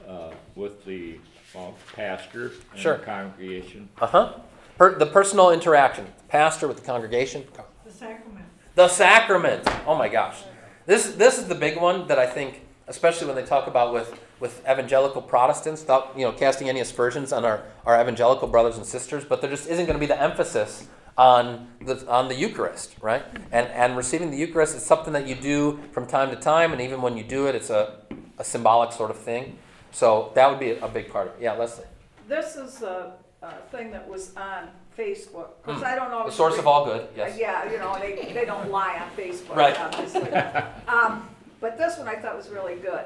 [0.08, 1.20] uh, with the
[1.54, 2.98] well, pastor and Sure.
[2.98, 3.90] the congregation.
[4.00, 4.34] uh huh,
[4.78, 7.44] per, the personal interaction, pastor with the congregation,
[7.86, 8.46] The sacrament.
[8.76, 9.68] the sacrament.
[9.88, 10.44] Oh my gosh,
[10.86, 14.20] this this is the big one that I think, especially when they talk about with
[14.40, 18.86] with evangelical Protestants, without you know casting any aspersions on our our evangelical brothers and
[18.86, 22.96] sisters, but there just isn't going to be the emphasis on the on the Eucharist,
[23.02, 23.24] right?
[23.52, 26.82] And and receiving the Eucharist is something that you do from time to time, and
[26.82, 28.00] even when you do it, it's a
[28.40, 29.58] a symbolic sort of thing.
[29.92, 31.44] So that would be a, a big part of it.
[31.44, 31.86] Yeah, Leslie,
[32.28, 36.22] This is a, a thing that was on Facebook, because I don't know.
[36.22, 36.28] Hmm.
[36.30, 37.08] the source of all good.
[37.16, 37.38] Yes.
[37.38, 39.80] Yeah, you know, they, they don't lie on Facebook, Right.
[39.80, 40.30] obviously.
[40.88, 41.30] Um,
[41.62, 43.06] but this one I thought was really good.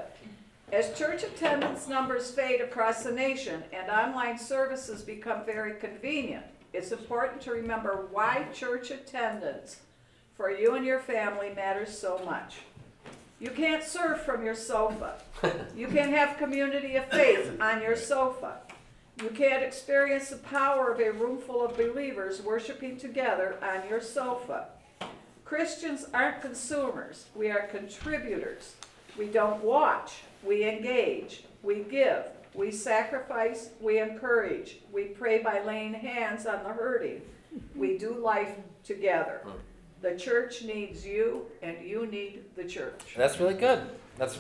[0.71, 6.91] As church attendance numbers fade across the nation and online services become very convenient, it's
[6.91, 9.77] important to remember why church attendance
[10.35, 12.59] for you and your family matters so much.
[13.43, 15.15] You can't serve from your sofa.
[15.75, 18.59] You can't have community of faith on your sofa.
[19.21, 23.99] You can't experience the power of a room full of believers worshiping together on your
[23.99, 24.67] sofa.
[25.43, 28.75] Christians aren't consumers, we are contributors.
[29.17, 35.93] We don't watch, we engage, we give, we sacrifice, we encourage, we pray by laying
[35.93, 37.21] hands on the hurting.
[37.75, 39.41] We do life together.
[40.03, 43.15] The church needs you, and you need the church.
[43.15, 43.79] That's really good.
[44.17, 44.37] That's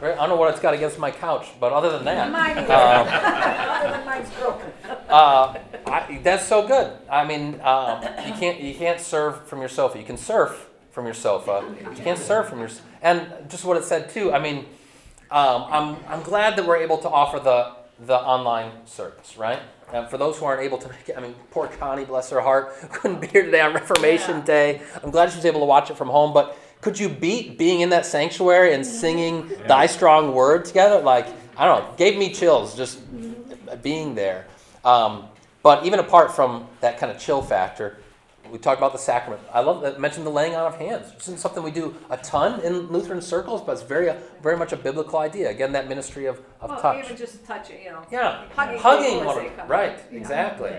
[0.00, 2.58] very, I don't know what it's got against my couch, but other than that, Mine
[2.58, 2.72] either.
[2.74, 4.66] Other than mine's broken.
[5.08, 6.98] uh, I, that's so good.
[7.08, 9.98] I mean, um, you can't you can't serve from your sofa.
[9.98, 11.64] You can surf from your sofa.
[11.80, 14.32] You can't serve from your and just what it said too.
[14.32, 14.66] I mean,
[15.30, 19.60] um, I'm I'm glad that we're able to offer the the online service, right?
[19.94, 22.40] And for those who aren't able to make it, I mean, poor Connie, bless her
[22.40, 24.44] heart, couldn't be here today on Reformation Yeah.
[24.44, 24.82] Day.
[25.04, 27.80] I'm glad she was able to watch it from home, but could you beat being
[27.80, 31.00] in that sanctuary and singing Thy Strong Word together?
[31.00, 32.98] Like, I don't know, gave me chills just
[33.82, 34.46] being there.
[34.84, 35.26] Um,
[35.62, 37.96] but even apart from that kind of chill factor,
[38.54, 39.42] we talked about the sacrament.
[39.52, 39.98] I love that.
[39.98, 41.12] Mentioned the laying on of hands.
[41.12, 44.14] This isn't something we do a ton in Lutheran circles, but it's very,
[44.44, 45.50] very much a biblical idea.
[45.50, 47.04] Again, that ministry of, of Well, touch.
[47.04, 48.02] even just touching, you know.
[48.12, 49.68] Yeah, Hugging hugging, one they another.
[49.68, 50.18] Right, in.
[50.18, 50.70] exactly.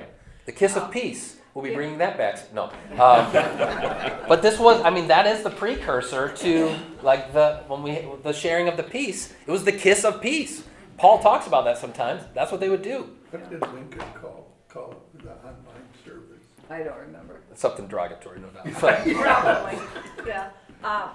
[0.45, 1.35] The kiss of peace.
[1.53, 1.75] We'll be Yeah.
[1.75, 2.53] bringing that back.
[2.53, 3.29] No, um,
[4.29, 4.81] but this was.
[4.81, 8.83] I mean, that is the precursor to like the when we the sharing of the
[8.83, 9.33] peace.
[9.45, 10.63] It was the kiss of peace.
[10.97, 12.23] Paul talks about that sometimes.
[12.33, 13.09] That's what they would do.
[13.31, 16.43] What did Lincoln call, call the online service?
[16.69, 17.41] I don't remember.
[17.55, 18.65] Something derogatory, no doubt.
[18.81, 19.79] But, Probably,
[20.27, 20.49] yeah.
[20.83, 21.09] Uh,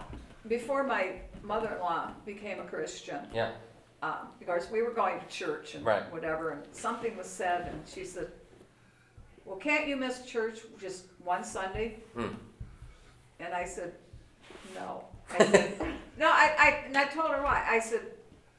[0.48, 3.50] Before my mother-in-law became a Christian, yeah,
[4.02, 6.10] um, because we were going to church and Right.
[6.12, 8.28] whatever, and something was said, and she said,
[9.44, 11.98] well, can't you miss church just one Sunday?
[12.14, 12.34] Hmm.
[13.40, 13.92] And I said,
[14.74, 15.04] no.
[15.32, 15.72] I said,
[16.18, 17.64] no, I, I, and I told her why.
[17.68, 18.00] I said,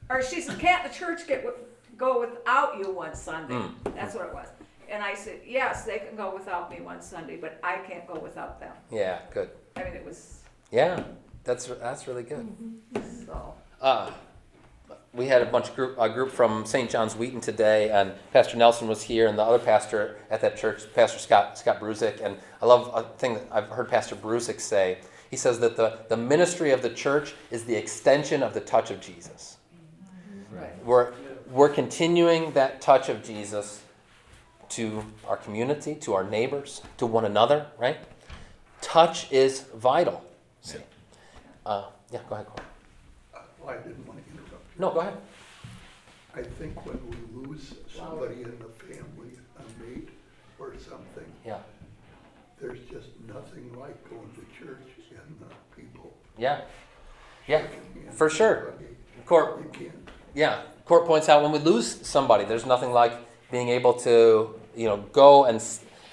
[0.10, 1.60] or she said, can't the church get, wi-
[1.98, 3.56] go without you one Sunday?
[3.56, 3.74] Hmm.
[3.96, 4.48] That's what it was.
[4.92, 8.20] And I said, yes, they can go without me one Sunday, but I can't go
[8.20, 8.74] without them.
[8.92, 9.50] yeah, good.
[9.78, 11.04] I mean, it was, Yeah,
[11.46, 12.54] that's that's really good.
[13.26, 13.54] so.
[13.82, 14.12] Uh,
[15.14, 16.90] we had a bunch of group a group from St.
[16.90, 20.82] John's Wheaton today, and Pastor Nelson was here, and the other pastor at that church,
[20.94, 25.00] Pastor Scott Scott Brusick, and I love a thing that I've heard Pastor Brusick say.
[25.30, 28.92] He says that the, the ministry of the church is the extension of the touch
[28.92, 29.58] of Jesus.
[30.52, 30.86] Right.
[30.86, 31.14] We're
[31.50, 33.81] we're continuing that touch of Jesus
[34.72, 37.68] to our community, to our neighbors, to one another.
[37.78, 37.98] Right?
[38.82, 40.24] Touch is vital.
[40.62, 40.78] See.
[41.66, 42.48] Uh, yeah, go ahead.
[42.48, 42.66] Corey.
[43.36, 44.80] Uh, Well, I didn't want to interrupt you.
[44.82, 45.18] No, go ahead.
[46.36, 50.10] I think when we lose somebody in the family, a mate
[50.60, 51.60] or something, Yeah.
[52.60, 56.12] there's just nothing like going to church and the people.
[56.38, 56.62] Yeah.
[57.48, 57.64] Yeah,
[58.12, 58.74] for sure.
[59.26, 60.10] Court, You can't.
[60.34, 60.62] yeah.
[60.86, 63.14] Court points out when we lose somebody, there's nothing like
[63.52, 65.62] being able to, you know, go and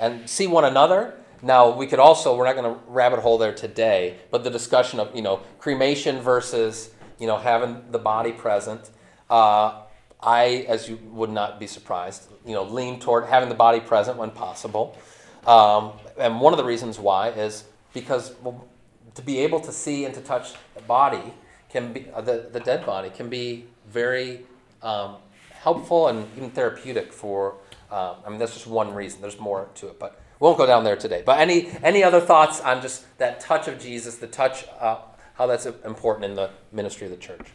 [0.00, 1.14] and see one another.
[1.42, 4.98] Now we could also, we're not going to rabbit hole there today, but the discussion
[4.98, 8.90] of, you know, cremation versus, you know, having the body present.
[9.30, 9.82] Uh,
[10.20, 14.18] I, as you would not be surprised, you know, lean toward having the body present
[14.18, 14.98] when possible.
[15.46, 18.66] Um, and one of the reasons why is because well,
[19.14, 21.34] to be able to see and to touch the body
[21.70, 24.40] can be uh, the, the dead body can be very
[24.82, 25.16] um,
[25.50, 27.56] helpful and even therapeutic for
[27.90, 30.66] um, i mean that's just one reason there's more to it but we won't go
[30.66, 34.26] down there today but any any other thoughts on just that touch of jesus the
[34.26, 34.98] touch uh,
[35.34, 37.48] how that's important in the ministry of the church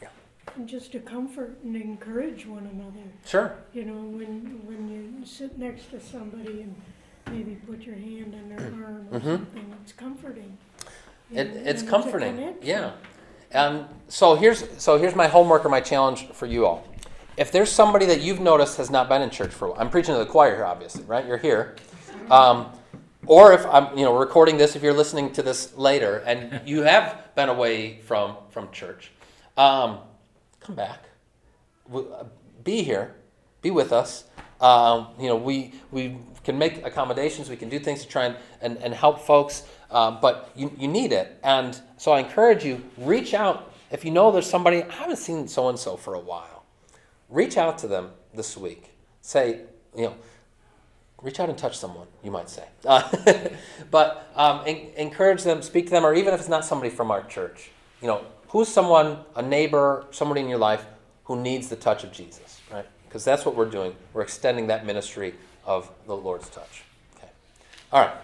[0.00, 0.08] yeah
[0.56, 3.06] and just to comfort and encourage one another.
[3.24, 3.54] Sure.
[3.72, 6.74] You know, when, when you sit next to somebody and
[7.30, 9.24] maybe put your hand on their arm or Mhm.
[9.38, 10.58] something, it's comforting.
[11.32, 12.34] It, it's comforting.
[12.34, 12.66] connection.
[12.66, 12.90] Yeah.
[13.50, 16.84] And so here's so here's my homework or my challenge for you all.
[17.36, 19.90] If there's somebody that you've noticed has not been in church for a while, I'm
[19.90, 21.26] preaching to the choir here, obviously, right?
[21.26, 21.76] You're here.
[22.30, 22.70] Um,
[23.26, 26.82] or if I'm, you know, recording this, if you're listening to this later and you
[26.82, 29.10] have been away from from church,
[29.56, 29.98] um,
[30.60, 31.04] come back.
[31.92, 32.24] Uh,
[32.64, 33.14] Be here.
[33.62, 34.24] Be with us.
[34.60, 37.48] Um, you know, we we can make accommodations.
[37.48, 39.64] We can do things to try and, and, and help folks.
[39.90, 41.38] Um, but you, you need it.
[41.44, 43.72] And so I encourage you, reach out.
[43.90, 46.61] If you know there's somebody, I haven't seen so and so for a while,
[47.32, 48.90] reach out to them this week.
[49.22, 49.62] Say,
[49.96, 50.14] you know,
[51.22, 52.64] reach out and touch someone, you might say.
[52.84, 53.08] Uh,
[53.90, 57.10] but um, en- encourage them, speak to them, or even if it's not somebody from
[57.10, 57.70] our church,
[58.00, 60.84] you know, who's someone, a neighbor, somebody in your life
[61.24, 62.86] who needs the touch of Jesus, right?
[63.08, 63.94] Because that's what we're doing.
[64.12, 66.82] We're extending that ministry of the Lord's touch.
[67.16, 67.28] Okay.
[67.92, 68.16] All right.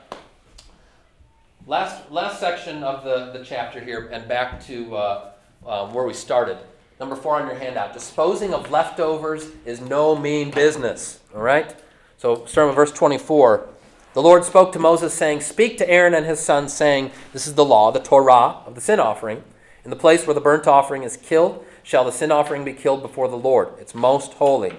[1.66, 5.30] Last, last section of the, the chapter here, and back to uh,
[5.66, 6.58] um, where we started.
[7.00, 7.92] Number four on your handout.
[7.92, 11.20] Disposing of leftovers is no mean business.
[11.34, 11.74] All right?
[12.16, 13.68] So, starting with verse 24.
[14.14, 17.54] The Lord spoke to Moses, saying, Speak to Aaron and his sons, saying, This is
[17.54, 19.44] the law, the Torah of the sin offering.
[19.84, 23.00] In the place where the burnt offering is killed, shall the sin offering be killed
[23.00, 23.68] before the Lord.
[23.78, 24.72] It's most holy.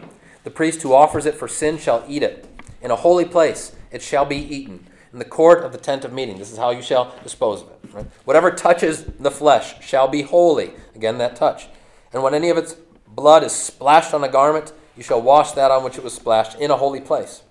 [0.44, 2.46] The priest who offers it for sin shall eat it.
[2.82, 4.86] In a holy place it shall be eaten.
[5.14, 6.38] In the court of the tent of meeting.
[6.38, 7.94] This is how you shall dispose of it.
[7.94, 8.06] Right?
[8.26, 10.72] Whatever touches the flesh shall be holy.
[10.94, 11.68] Again, that touch.
[12.14, 12.76] And when any of its
[13.08, 16.60] blood is splashed on a garment, you shall wash that on which it was splashed
[16.60, 17.44] in a holy place.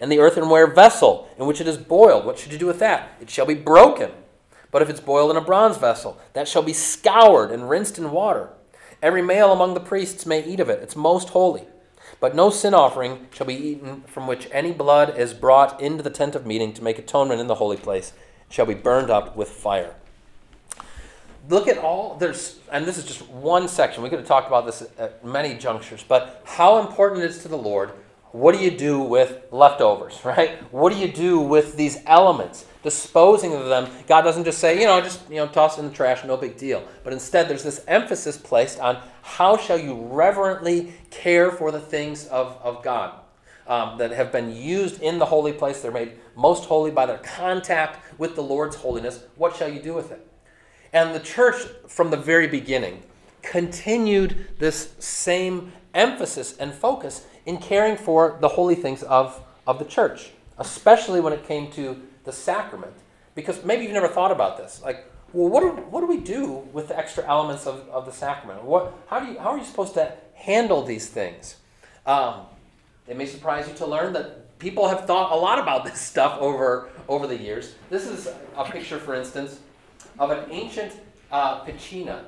[0.00, 3.10] And the earthenware vessel in which it is boiled, what should you do with that?
[3.20, 4.10] It shall be broken.
[4.70, 8.10] But if it's boiled in a bronze vessel, that shall be scoured and rinsed in
[8.10, 8.50] water.
[9.02, 10.82] Every male among the priests may eat of it.
[10.82, 11.64] It's most holy.
[12.20, 16.10] But no sin offering shall be eaten from which any blood is brought into the
[16.10, 18.12] tent of meeting to make atonement in the holy place.
[18.48, 19.96] Shall be burned up with fire.
[21.48, 24.02] Look at all, there's, and this is just one section.
[24.02, 27.48] We could have talked about this at many junctures, but how important it is to
[27.48, 27.90] the Lord.
[28.32, 30.60] What do you do with leftovers, right?
[30.72, 32.66] What do you do with these elements?
[32.82, 33.88] Disposing of them.
[34.06, 36.36] God doesn't just say, you know, just you know, toss it in the trash, no
[36.36, 36.86] big deal.
[37.04, 42.26] But instead, there's this emphasis placed on how shall you reverently care for the things
[42.26, 43.18] of, of God
[43.66, 45.80] um, that have been used in the holy place.
[45.80, 49.22] They're made most holy by their contact with the Lord's holiness.
[49.36, 50.26] What shall you do with it?
[50.96, 53.02] And the church, from the very beginning,
[53.42, 59.84] continued this same emphasis and focus in caring for the holy things of, of the
[59.84, 62.94] church, especially when it came to the sacrament.
[63.34, 64.80] Because maybe you've never thought about this.
[64.82, 68.12] Like, well, what do, what do we do with the extra elements of, of the
[68.12, 68.62] sacrament?
[68.64, 71.56] What, how, do you, how are you supposed to handle these things?
[72.06, 72.46] Um,
[73.06, 76.40] it may surprise you to learn that people have thought a lot about this stuff
[76.40, 77.74] over, over the years.
[77.90, 79.60] This is a picture, for instance,
[80.18, 80.92] of an ancient
[81.30, 82.24] uh, piscina.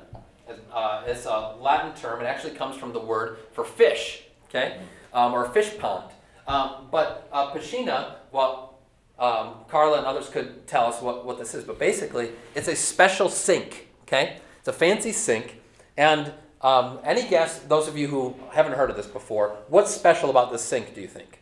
[0.71, 2.21] Uh, it's a Latin term.
[2.21, 4.79] It actually comes from the word for fish, okay,
[5.13, 6.11] um, or fish pond.
[6.47, 8.79] Um, but uh, piscina, well,
[9.19, 12.75] um, Carla and others could tell us what, what this is, but basically, it's a
[12.75, 14.37] special sink, okay?
[14.59, 15.61] It's a fancy sink,
[15.97, 20.29] and um, any guess, those of you who haven't heard of this before, what's special
[20.29, 21.39] about this sink, do you think?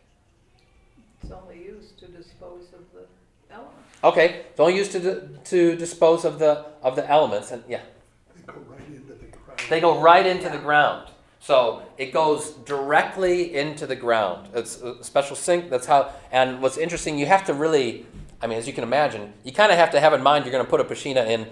[1.23, 3.05] It's only used to dispose of the
[3.53, 3.73] elements.
[4.07, 7.81] Okay, it's only used to, to dispose of the, of the elements, and yeah.
[8.33, 9.59] They go right into the ground.
[9.69, 11.09] They go right into the ground.
[11.41, 14.47] So it goes directly into the ground.
[14.53, 15.69] It's a special sink.
[15.69, 16.13] That's how.
[16.31, 18.05] And what's interesting, you have to really,
[18.41, 20.53] I mean, as you can imagine, you kind of have to have in mind you're
[20.53, 21.45] going to put a piscina in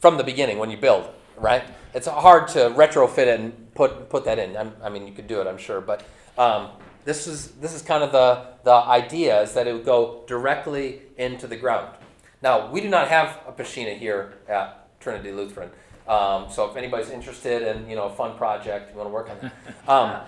[0.00, 1.62] from the beginning when you build, right?
[1.94, 4.56] It's hard to retrofit it and put put that in.
[4.56, 6.04] I'm, I mean, you could do it, I'm sure, but
[6.36, 6.70] um,
[7.04, 11.02] this is this is kind of the the idea is that it would go directly
[11.16, 11.94] into the ground.
[12.42, 15.70] Now we do not have a piscina here at Trinity Lutheran.
[16.08, 19.30] Um, so if anybody's interested in you know a fun project, you want to work
[19.30, 19.52] on that.
[19.88, 20.20] Um,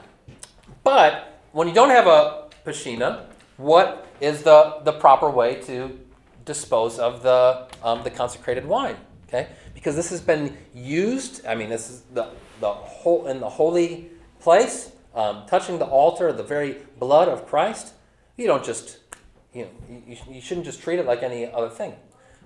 [0.85, 5.99] but when you don't have a piscina, what is the, the proper way to
[6.45, 8.97] dispose of the um, the consecrated wine?
[9.29, 11.47] Okay, because this has been used.
[11.47, 12.29] I mean, this is the
[12.61, 14.11] the whole in the holy
[14.41, 17.95] place, um, touching the altar, the very blood of Christ.
[18.37, 18.99] You don't just
[19.53, 19.71] you know
[20.07, 21.95] you, you shouldn't just treat it like any other thing.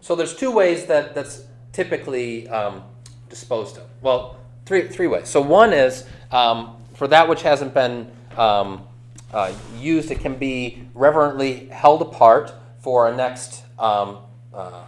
[0.01, 2.83] So there's two ways that that's typically um,
[3.29, 3.85] disposed of?
[4.01, 5.29] Well, three, three ways.
[5.29, 8.87] So, one is um, for that which hasn't been um,
[9.33, 14.19] uh, used, it can be reverently held apart for a next um,
[14.55, 14.83] uh,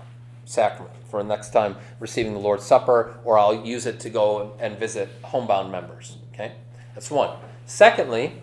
[0.45, 4.57] sacrament for a next time receiving the Lord's Supper, or I'll use it to go
[4.61, 6.17] and visit homebound members.
[6.33, 6.53] Okay,
[6.95, 7.37] that's one.
[7.65, 8.35] Secondly,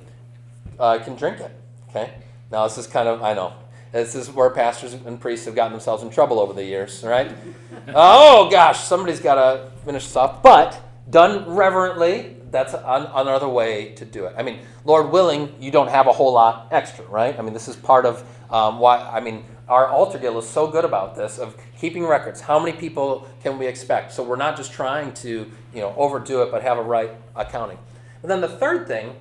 [0.80, 1.52] uh, I can drink it.
[1.90, 2.14] Okay,
[2.52, 3.54] now this is kind of I know
[3.96, 7.32] this is where pastors and priests have gotten themselves in trouble over the years, right?
[7.96, 12.36] oh gosh, somebody's got to finish this off, but done reverently.
[12.52, 14.36] That's an, another way to do it.
[14.38, 17.38] I mean, Lord willing, you don't have a whole lot extra, right?
[17.40, 19.00] I mean, this is part of um, why.
[19.00, 22.42] I mean, our altar guild is so good about this of keeping records.
[22.42, 24.12] How many people can we expect?
[24.12, 27.78] So we're not just trying to you know overdo it, but have a right accounting.
[28.22, 29.16] And then the third thing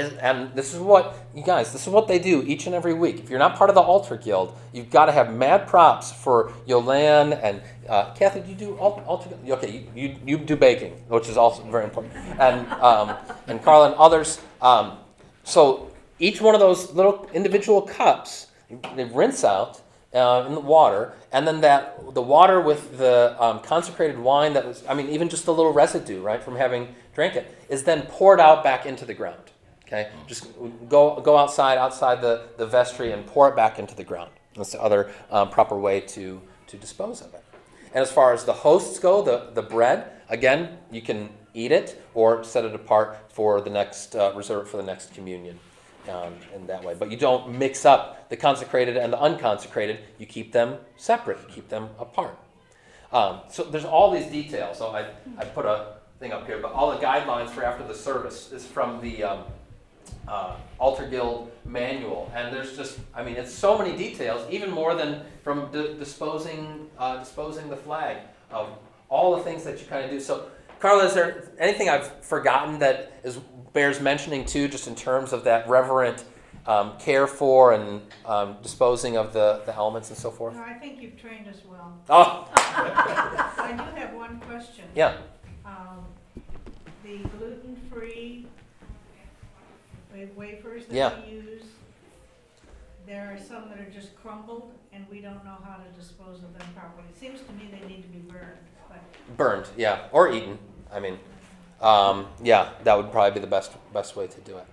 [0.00, 2.94] is, and this is what you guys, this is what they do each and every
[2.94, 3.20] week.
[3.20, 6.52] If you're not part of the altar guild, you've got to have mad props for
[6.66, 8.40] Yolan and uh, Kathy.
[8.40, 9.30] Do you do al- altar?
[9.48, 13.86] Okay, you, you, you do baking, which is also very important, and um, and Carla
[13.86, 14.40] and others.
[14.60, 14.98] Um,
[15.44, 18.48] so each one of those little individual cups
[18.96, 19.80] they rinse out
[20.14, 24.66] uh, in the water, and then that the water with the um, consecrated wine that
[24.66, 28.02] was, I mean, even just the little residue, right, from having drank it, is then
[28.02, 29.50] poured out back into the ground.
[29.92, 30.46] Okay, just
[30.88, 34.30] go go outside outside the, the vestry and pour it back into the ground.
[34.54, 37.44] That's the other um, proper way to to dispose of it.
[37.92, 42.00] And as far as the hosts go, the the bread again, you can eat it
[42.14, 45.58] or set it apart for the next uh, reserve for the next communion
[46.08, 46.94] um, in that way.
[46.94, 49.98] But you don't mix up the consecrated and the unconsecrated.
[50.18, 51.38] You keep them separate.
[51.48, 52.38] You keep them apart.
[53.12, 54.78] Um, so there's all these details.
[54.78, 57.94] So I, I put a thing up here, but all the guidelines for after the
[57.94, 59.44] service is from the um,
[60.28, 62.30] uh, Altar Guild manual.
[62.34, 66.88] And there's just, I mean, it's so many details, even more than from di- disposing,
[66.98, 68.18] uh, disposing the flag
[68.50, 68.68] of
[69.08, 70.20] all the things that you kind of do.
[70.20, 70.46] So,
[70.78, 73.38] Carla, is there anything I've forgotten that is
[73.72, 76.24] bears mentioning too, just in terms of that reverent
[76.66, 80.54] um, care for and um, disposing of the, the elements and so forth?
[80.54, 81.98] No, I think you've trained us well.
[82.08, 84.84] Oh, I do have one question.
[84.94, 85.16] yeah.
[85.64, 86.04] Um,
[87.04, 88.46] the gluten-free
[90.14, 91.10] wa- wafers Yeah.
[91.10, 91.62] that we use,
[93.06, 96.56] there are some that are just crumbled, and we don't know how to dispose of
[96.58, 97.04] them properly.
[97.08, 98.58] It seems to me they need to be burned,
[98.88, 98.98] but
[99.36, 100.58] Burned, yeah, or eaten.
[100.92, 101.18] I mean,
[101.80, 104.66] um, yeah, that would probably be the best best way to do it.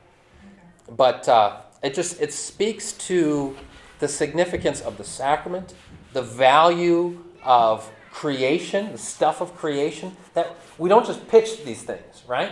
[0.90, 3.56] But uh, it just it speaks to
[4.00, 5.74] the significance of the sacrament,
[6.14, 10.16] the value of creation, the stuff of creation.
[10.34, 12.52] That we don't just pitch these things, right?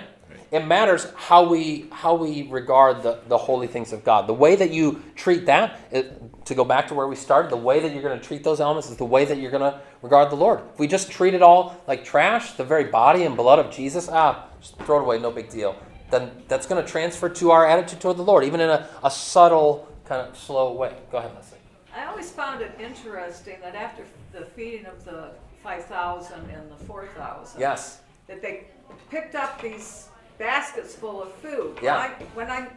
[0.51, 4.27] It matters how we how we regard the, the holy things of God.
[4.27, 7.57] The way that you treat that, it, to go back to where we started, the
[7.57, 9.79] way that you're going to treat those elements is the way that you're going to
[10.01, 10.61] regard the Lord.
[10.73, 14.09] If we just treat it all like trash, the very body and blood of Jesus,
[14.11, 15.75] ah, just throw it away, no big deal.
[16.11, 19.09] Then that's going to transfer to our attitude toward the Lord, even in a, a
[19.09, 20.95] subtle, kind of slow way.
[21.11, 21.57] Go ahead, Leslie.
[21.95, 25.31] I always found it interesting that after the feeding of the
[25.63, 27.59] five thousand and the four thousand.
[27.59, 28.01] Yes.
[28.27, 28.65] That they
[29.09, 31.77] picked up these baskets full of food.
[31.81, 31.97] Yeah.
[31.97, 32.67] When, I, when I'm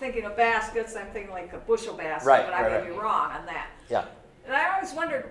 [0.00, 2.86] thinking of baskets, I'm thinking like a bushel basket, Right, but I right, may right.
[2.88, 3.68] be wrong on that.
[3.88, 4.04] Yeah.
[4.46, 5.30] And I always wondered,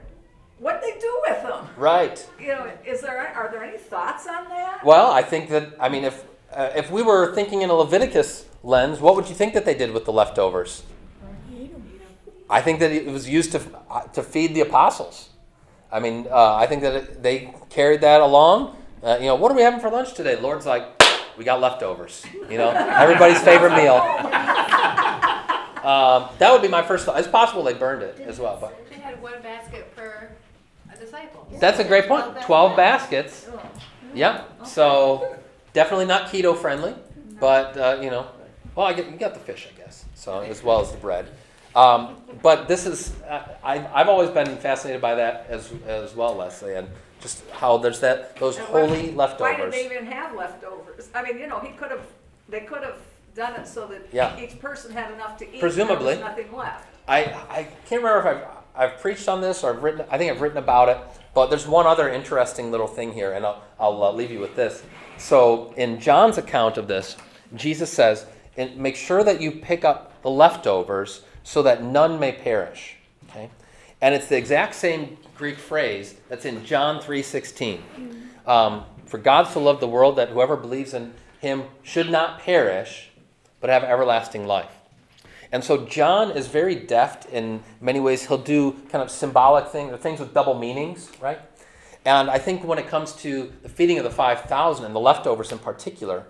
[0.59, 1.67] what they do with them?
[1.76, 2.26] Right.
[2.39, 4.84] You know, is there are there any thoughts on that?
[4.86, 8.45] Well, I think that I mean, if uh, if we were thinking in a Leviticus
[8.63, 10.84] lens, what would you think that they did with the leftovers?
[12.49, 15.30] I think that it was used to uh, to feed the apostles.
[15.91, 18.78] I mean, uh, I think that it, they carried that along.
[19.03, 20.39] Uh, you know, what are we having for lunch today?
[20.39, 20.84] Lord's like,
[21.38, 22.25] we got leftovers.
[22.49, 23.95] You know, everybody's favorite meal.
[25.84, 27.19] Um, that would be my first thought.
[27.19, 30.31] It's possible they burned it as well, but They had one basket per
[30.97, 31.45] disciple.
[31.59, 32.41] that's a great point.
[32.41, 33.49] Twelve baskets.
[34.13, 34.43] Yeah.
[34.65, 35.36] So
[35.73, 36.95] definitely not keto friendly,
[37.39, 38.27] but uh, you know,
[38.75, 40.05] well, I get you got the fish, I guess.
[40.15, 41.27] So as well as the bread.
[41.75, 46.36] Um, but this is uh, I, I've always been fascinated by that as as well,
[46.36, 46.88] Leslie, and
[47.24, 49.74] just how there's that those And why- holy Why did leftovers.
[49.74, 51.09] they even have leftovers?
[51.15, 52.05] I mean, you know, he could have,
[52.49, 52.97] they could have
[53.34, 54.38] done it so that Yeah.
[54.38, 55.59] each person had enough to eat.
[55.59, 56.15] Presumably.
[56.15, 56.88] There was nothing left.
[57.07, 57.19] I,
[57.49, 60.41] I can't remember if I've, I've preached on this or I've written, I think I've
[60.41, 60.97] written about it,
[61.34, 64.55] but there's one other interesting little thing here, and I'll, I'll uh, leave you with
[64.55, 64.84] this.
[65.17, 67.17] So, in John's account of this,
[67.55, 68.26] Jesus says,
[68.57, 72.95] and make sure that you pick up the leftovers so that none may perish.
[73.30, 73.49] Okay?
[74.04, 77.80] And it's the exact same Greek phrase that's in John 3.16.
[78.45, 83.12] Um, For God so loved the world that whoever believes in him should not perish,
[83.62, 84.74] but have everlasting life.
[85.54, 88.28] And so John is very deft in many ways.
[88.28, 91.39] He'll do kind of symbolic things, or things with double meanings, right?
[92.04, 95.54] And I think when it comes to the feeding of the 5,000 and the leftovers
[95.54, 96.26] in particular,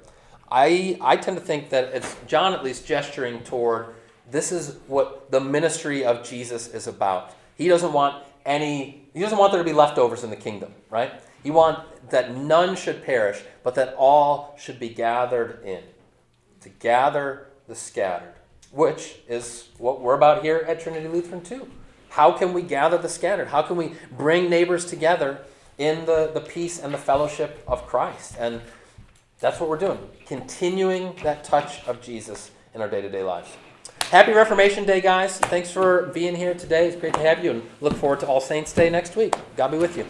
[0.51, 3.95] I, I tend to think that it's John at least gesturing toward
[4.29, 7.33] this is what the ministry of Jesus is about.
[7.57, 11.11] He doesn't want any, he doesn't want there to be leftovers in the kingdom, right?
[11.43, 15.83] He wants that none should perish, but that all should be gathered in.
[16.61, 18.35] To gather the scattered,
[18.71, 21.69] which is what we're about here at Trinity Lutheran too.
[22.09, 23.47] How can we gather the scattered?
[23.47, 25.39] How can we bring neighbors together
[25.77, 28.35] in the, the peace and the fellowship of Christ?
[28.39, 28.61] And
[29.39, 33.49] that's what we're doing, continuing that touch of Jesus in our day to day lives.
[34.13, 35.39] Happy Reformation Day, guys.
[35.39, 36.87] Thanks for being here today.
[36.87, 39.33] It's great to have you, and look forward to All Saints Day next week.
[39.55, 40.05] God be with you.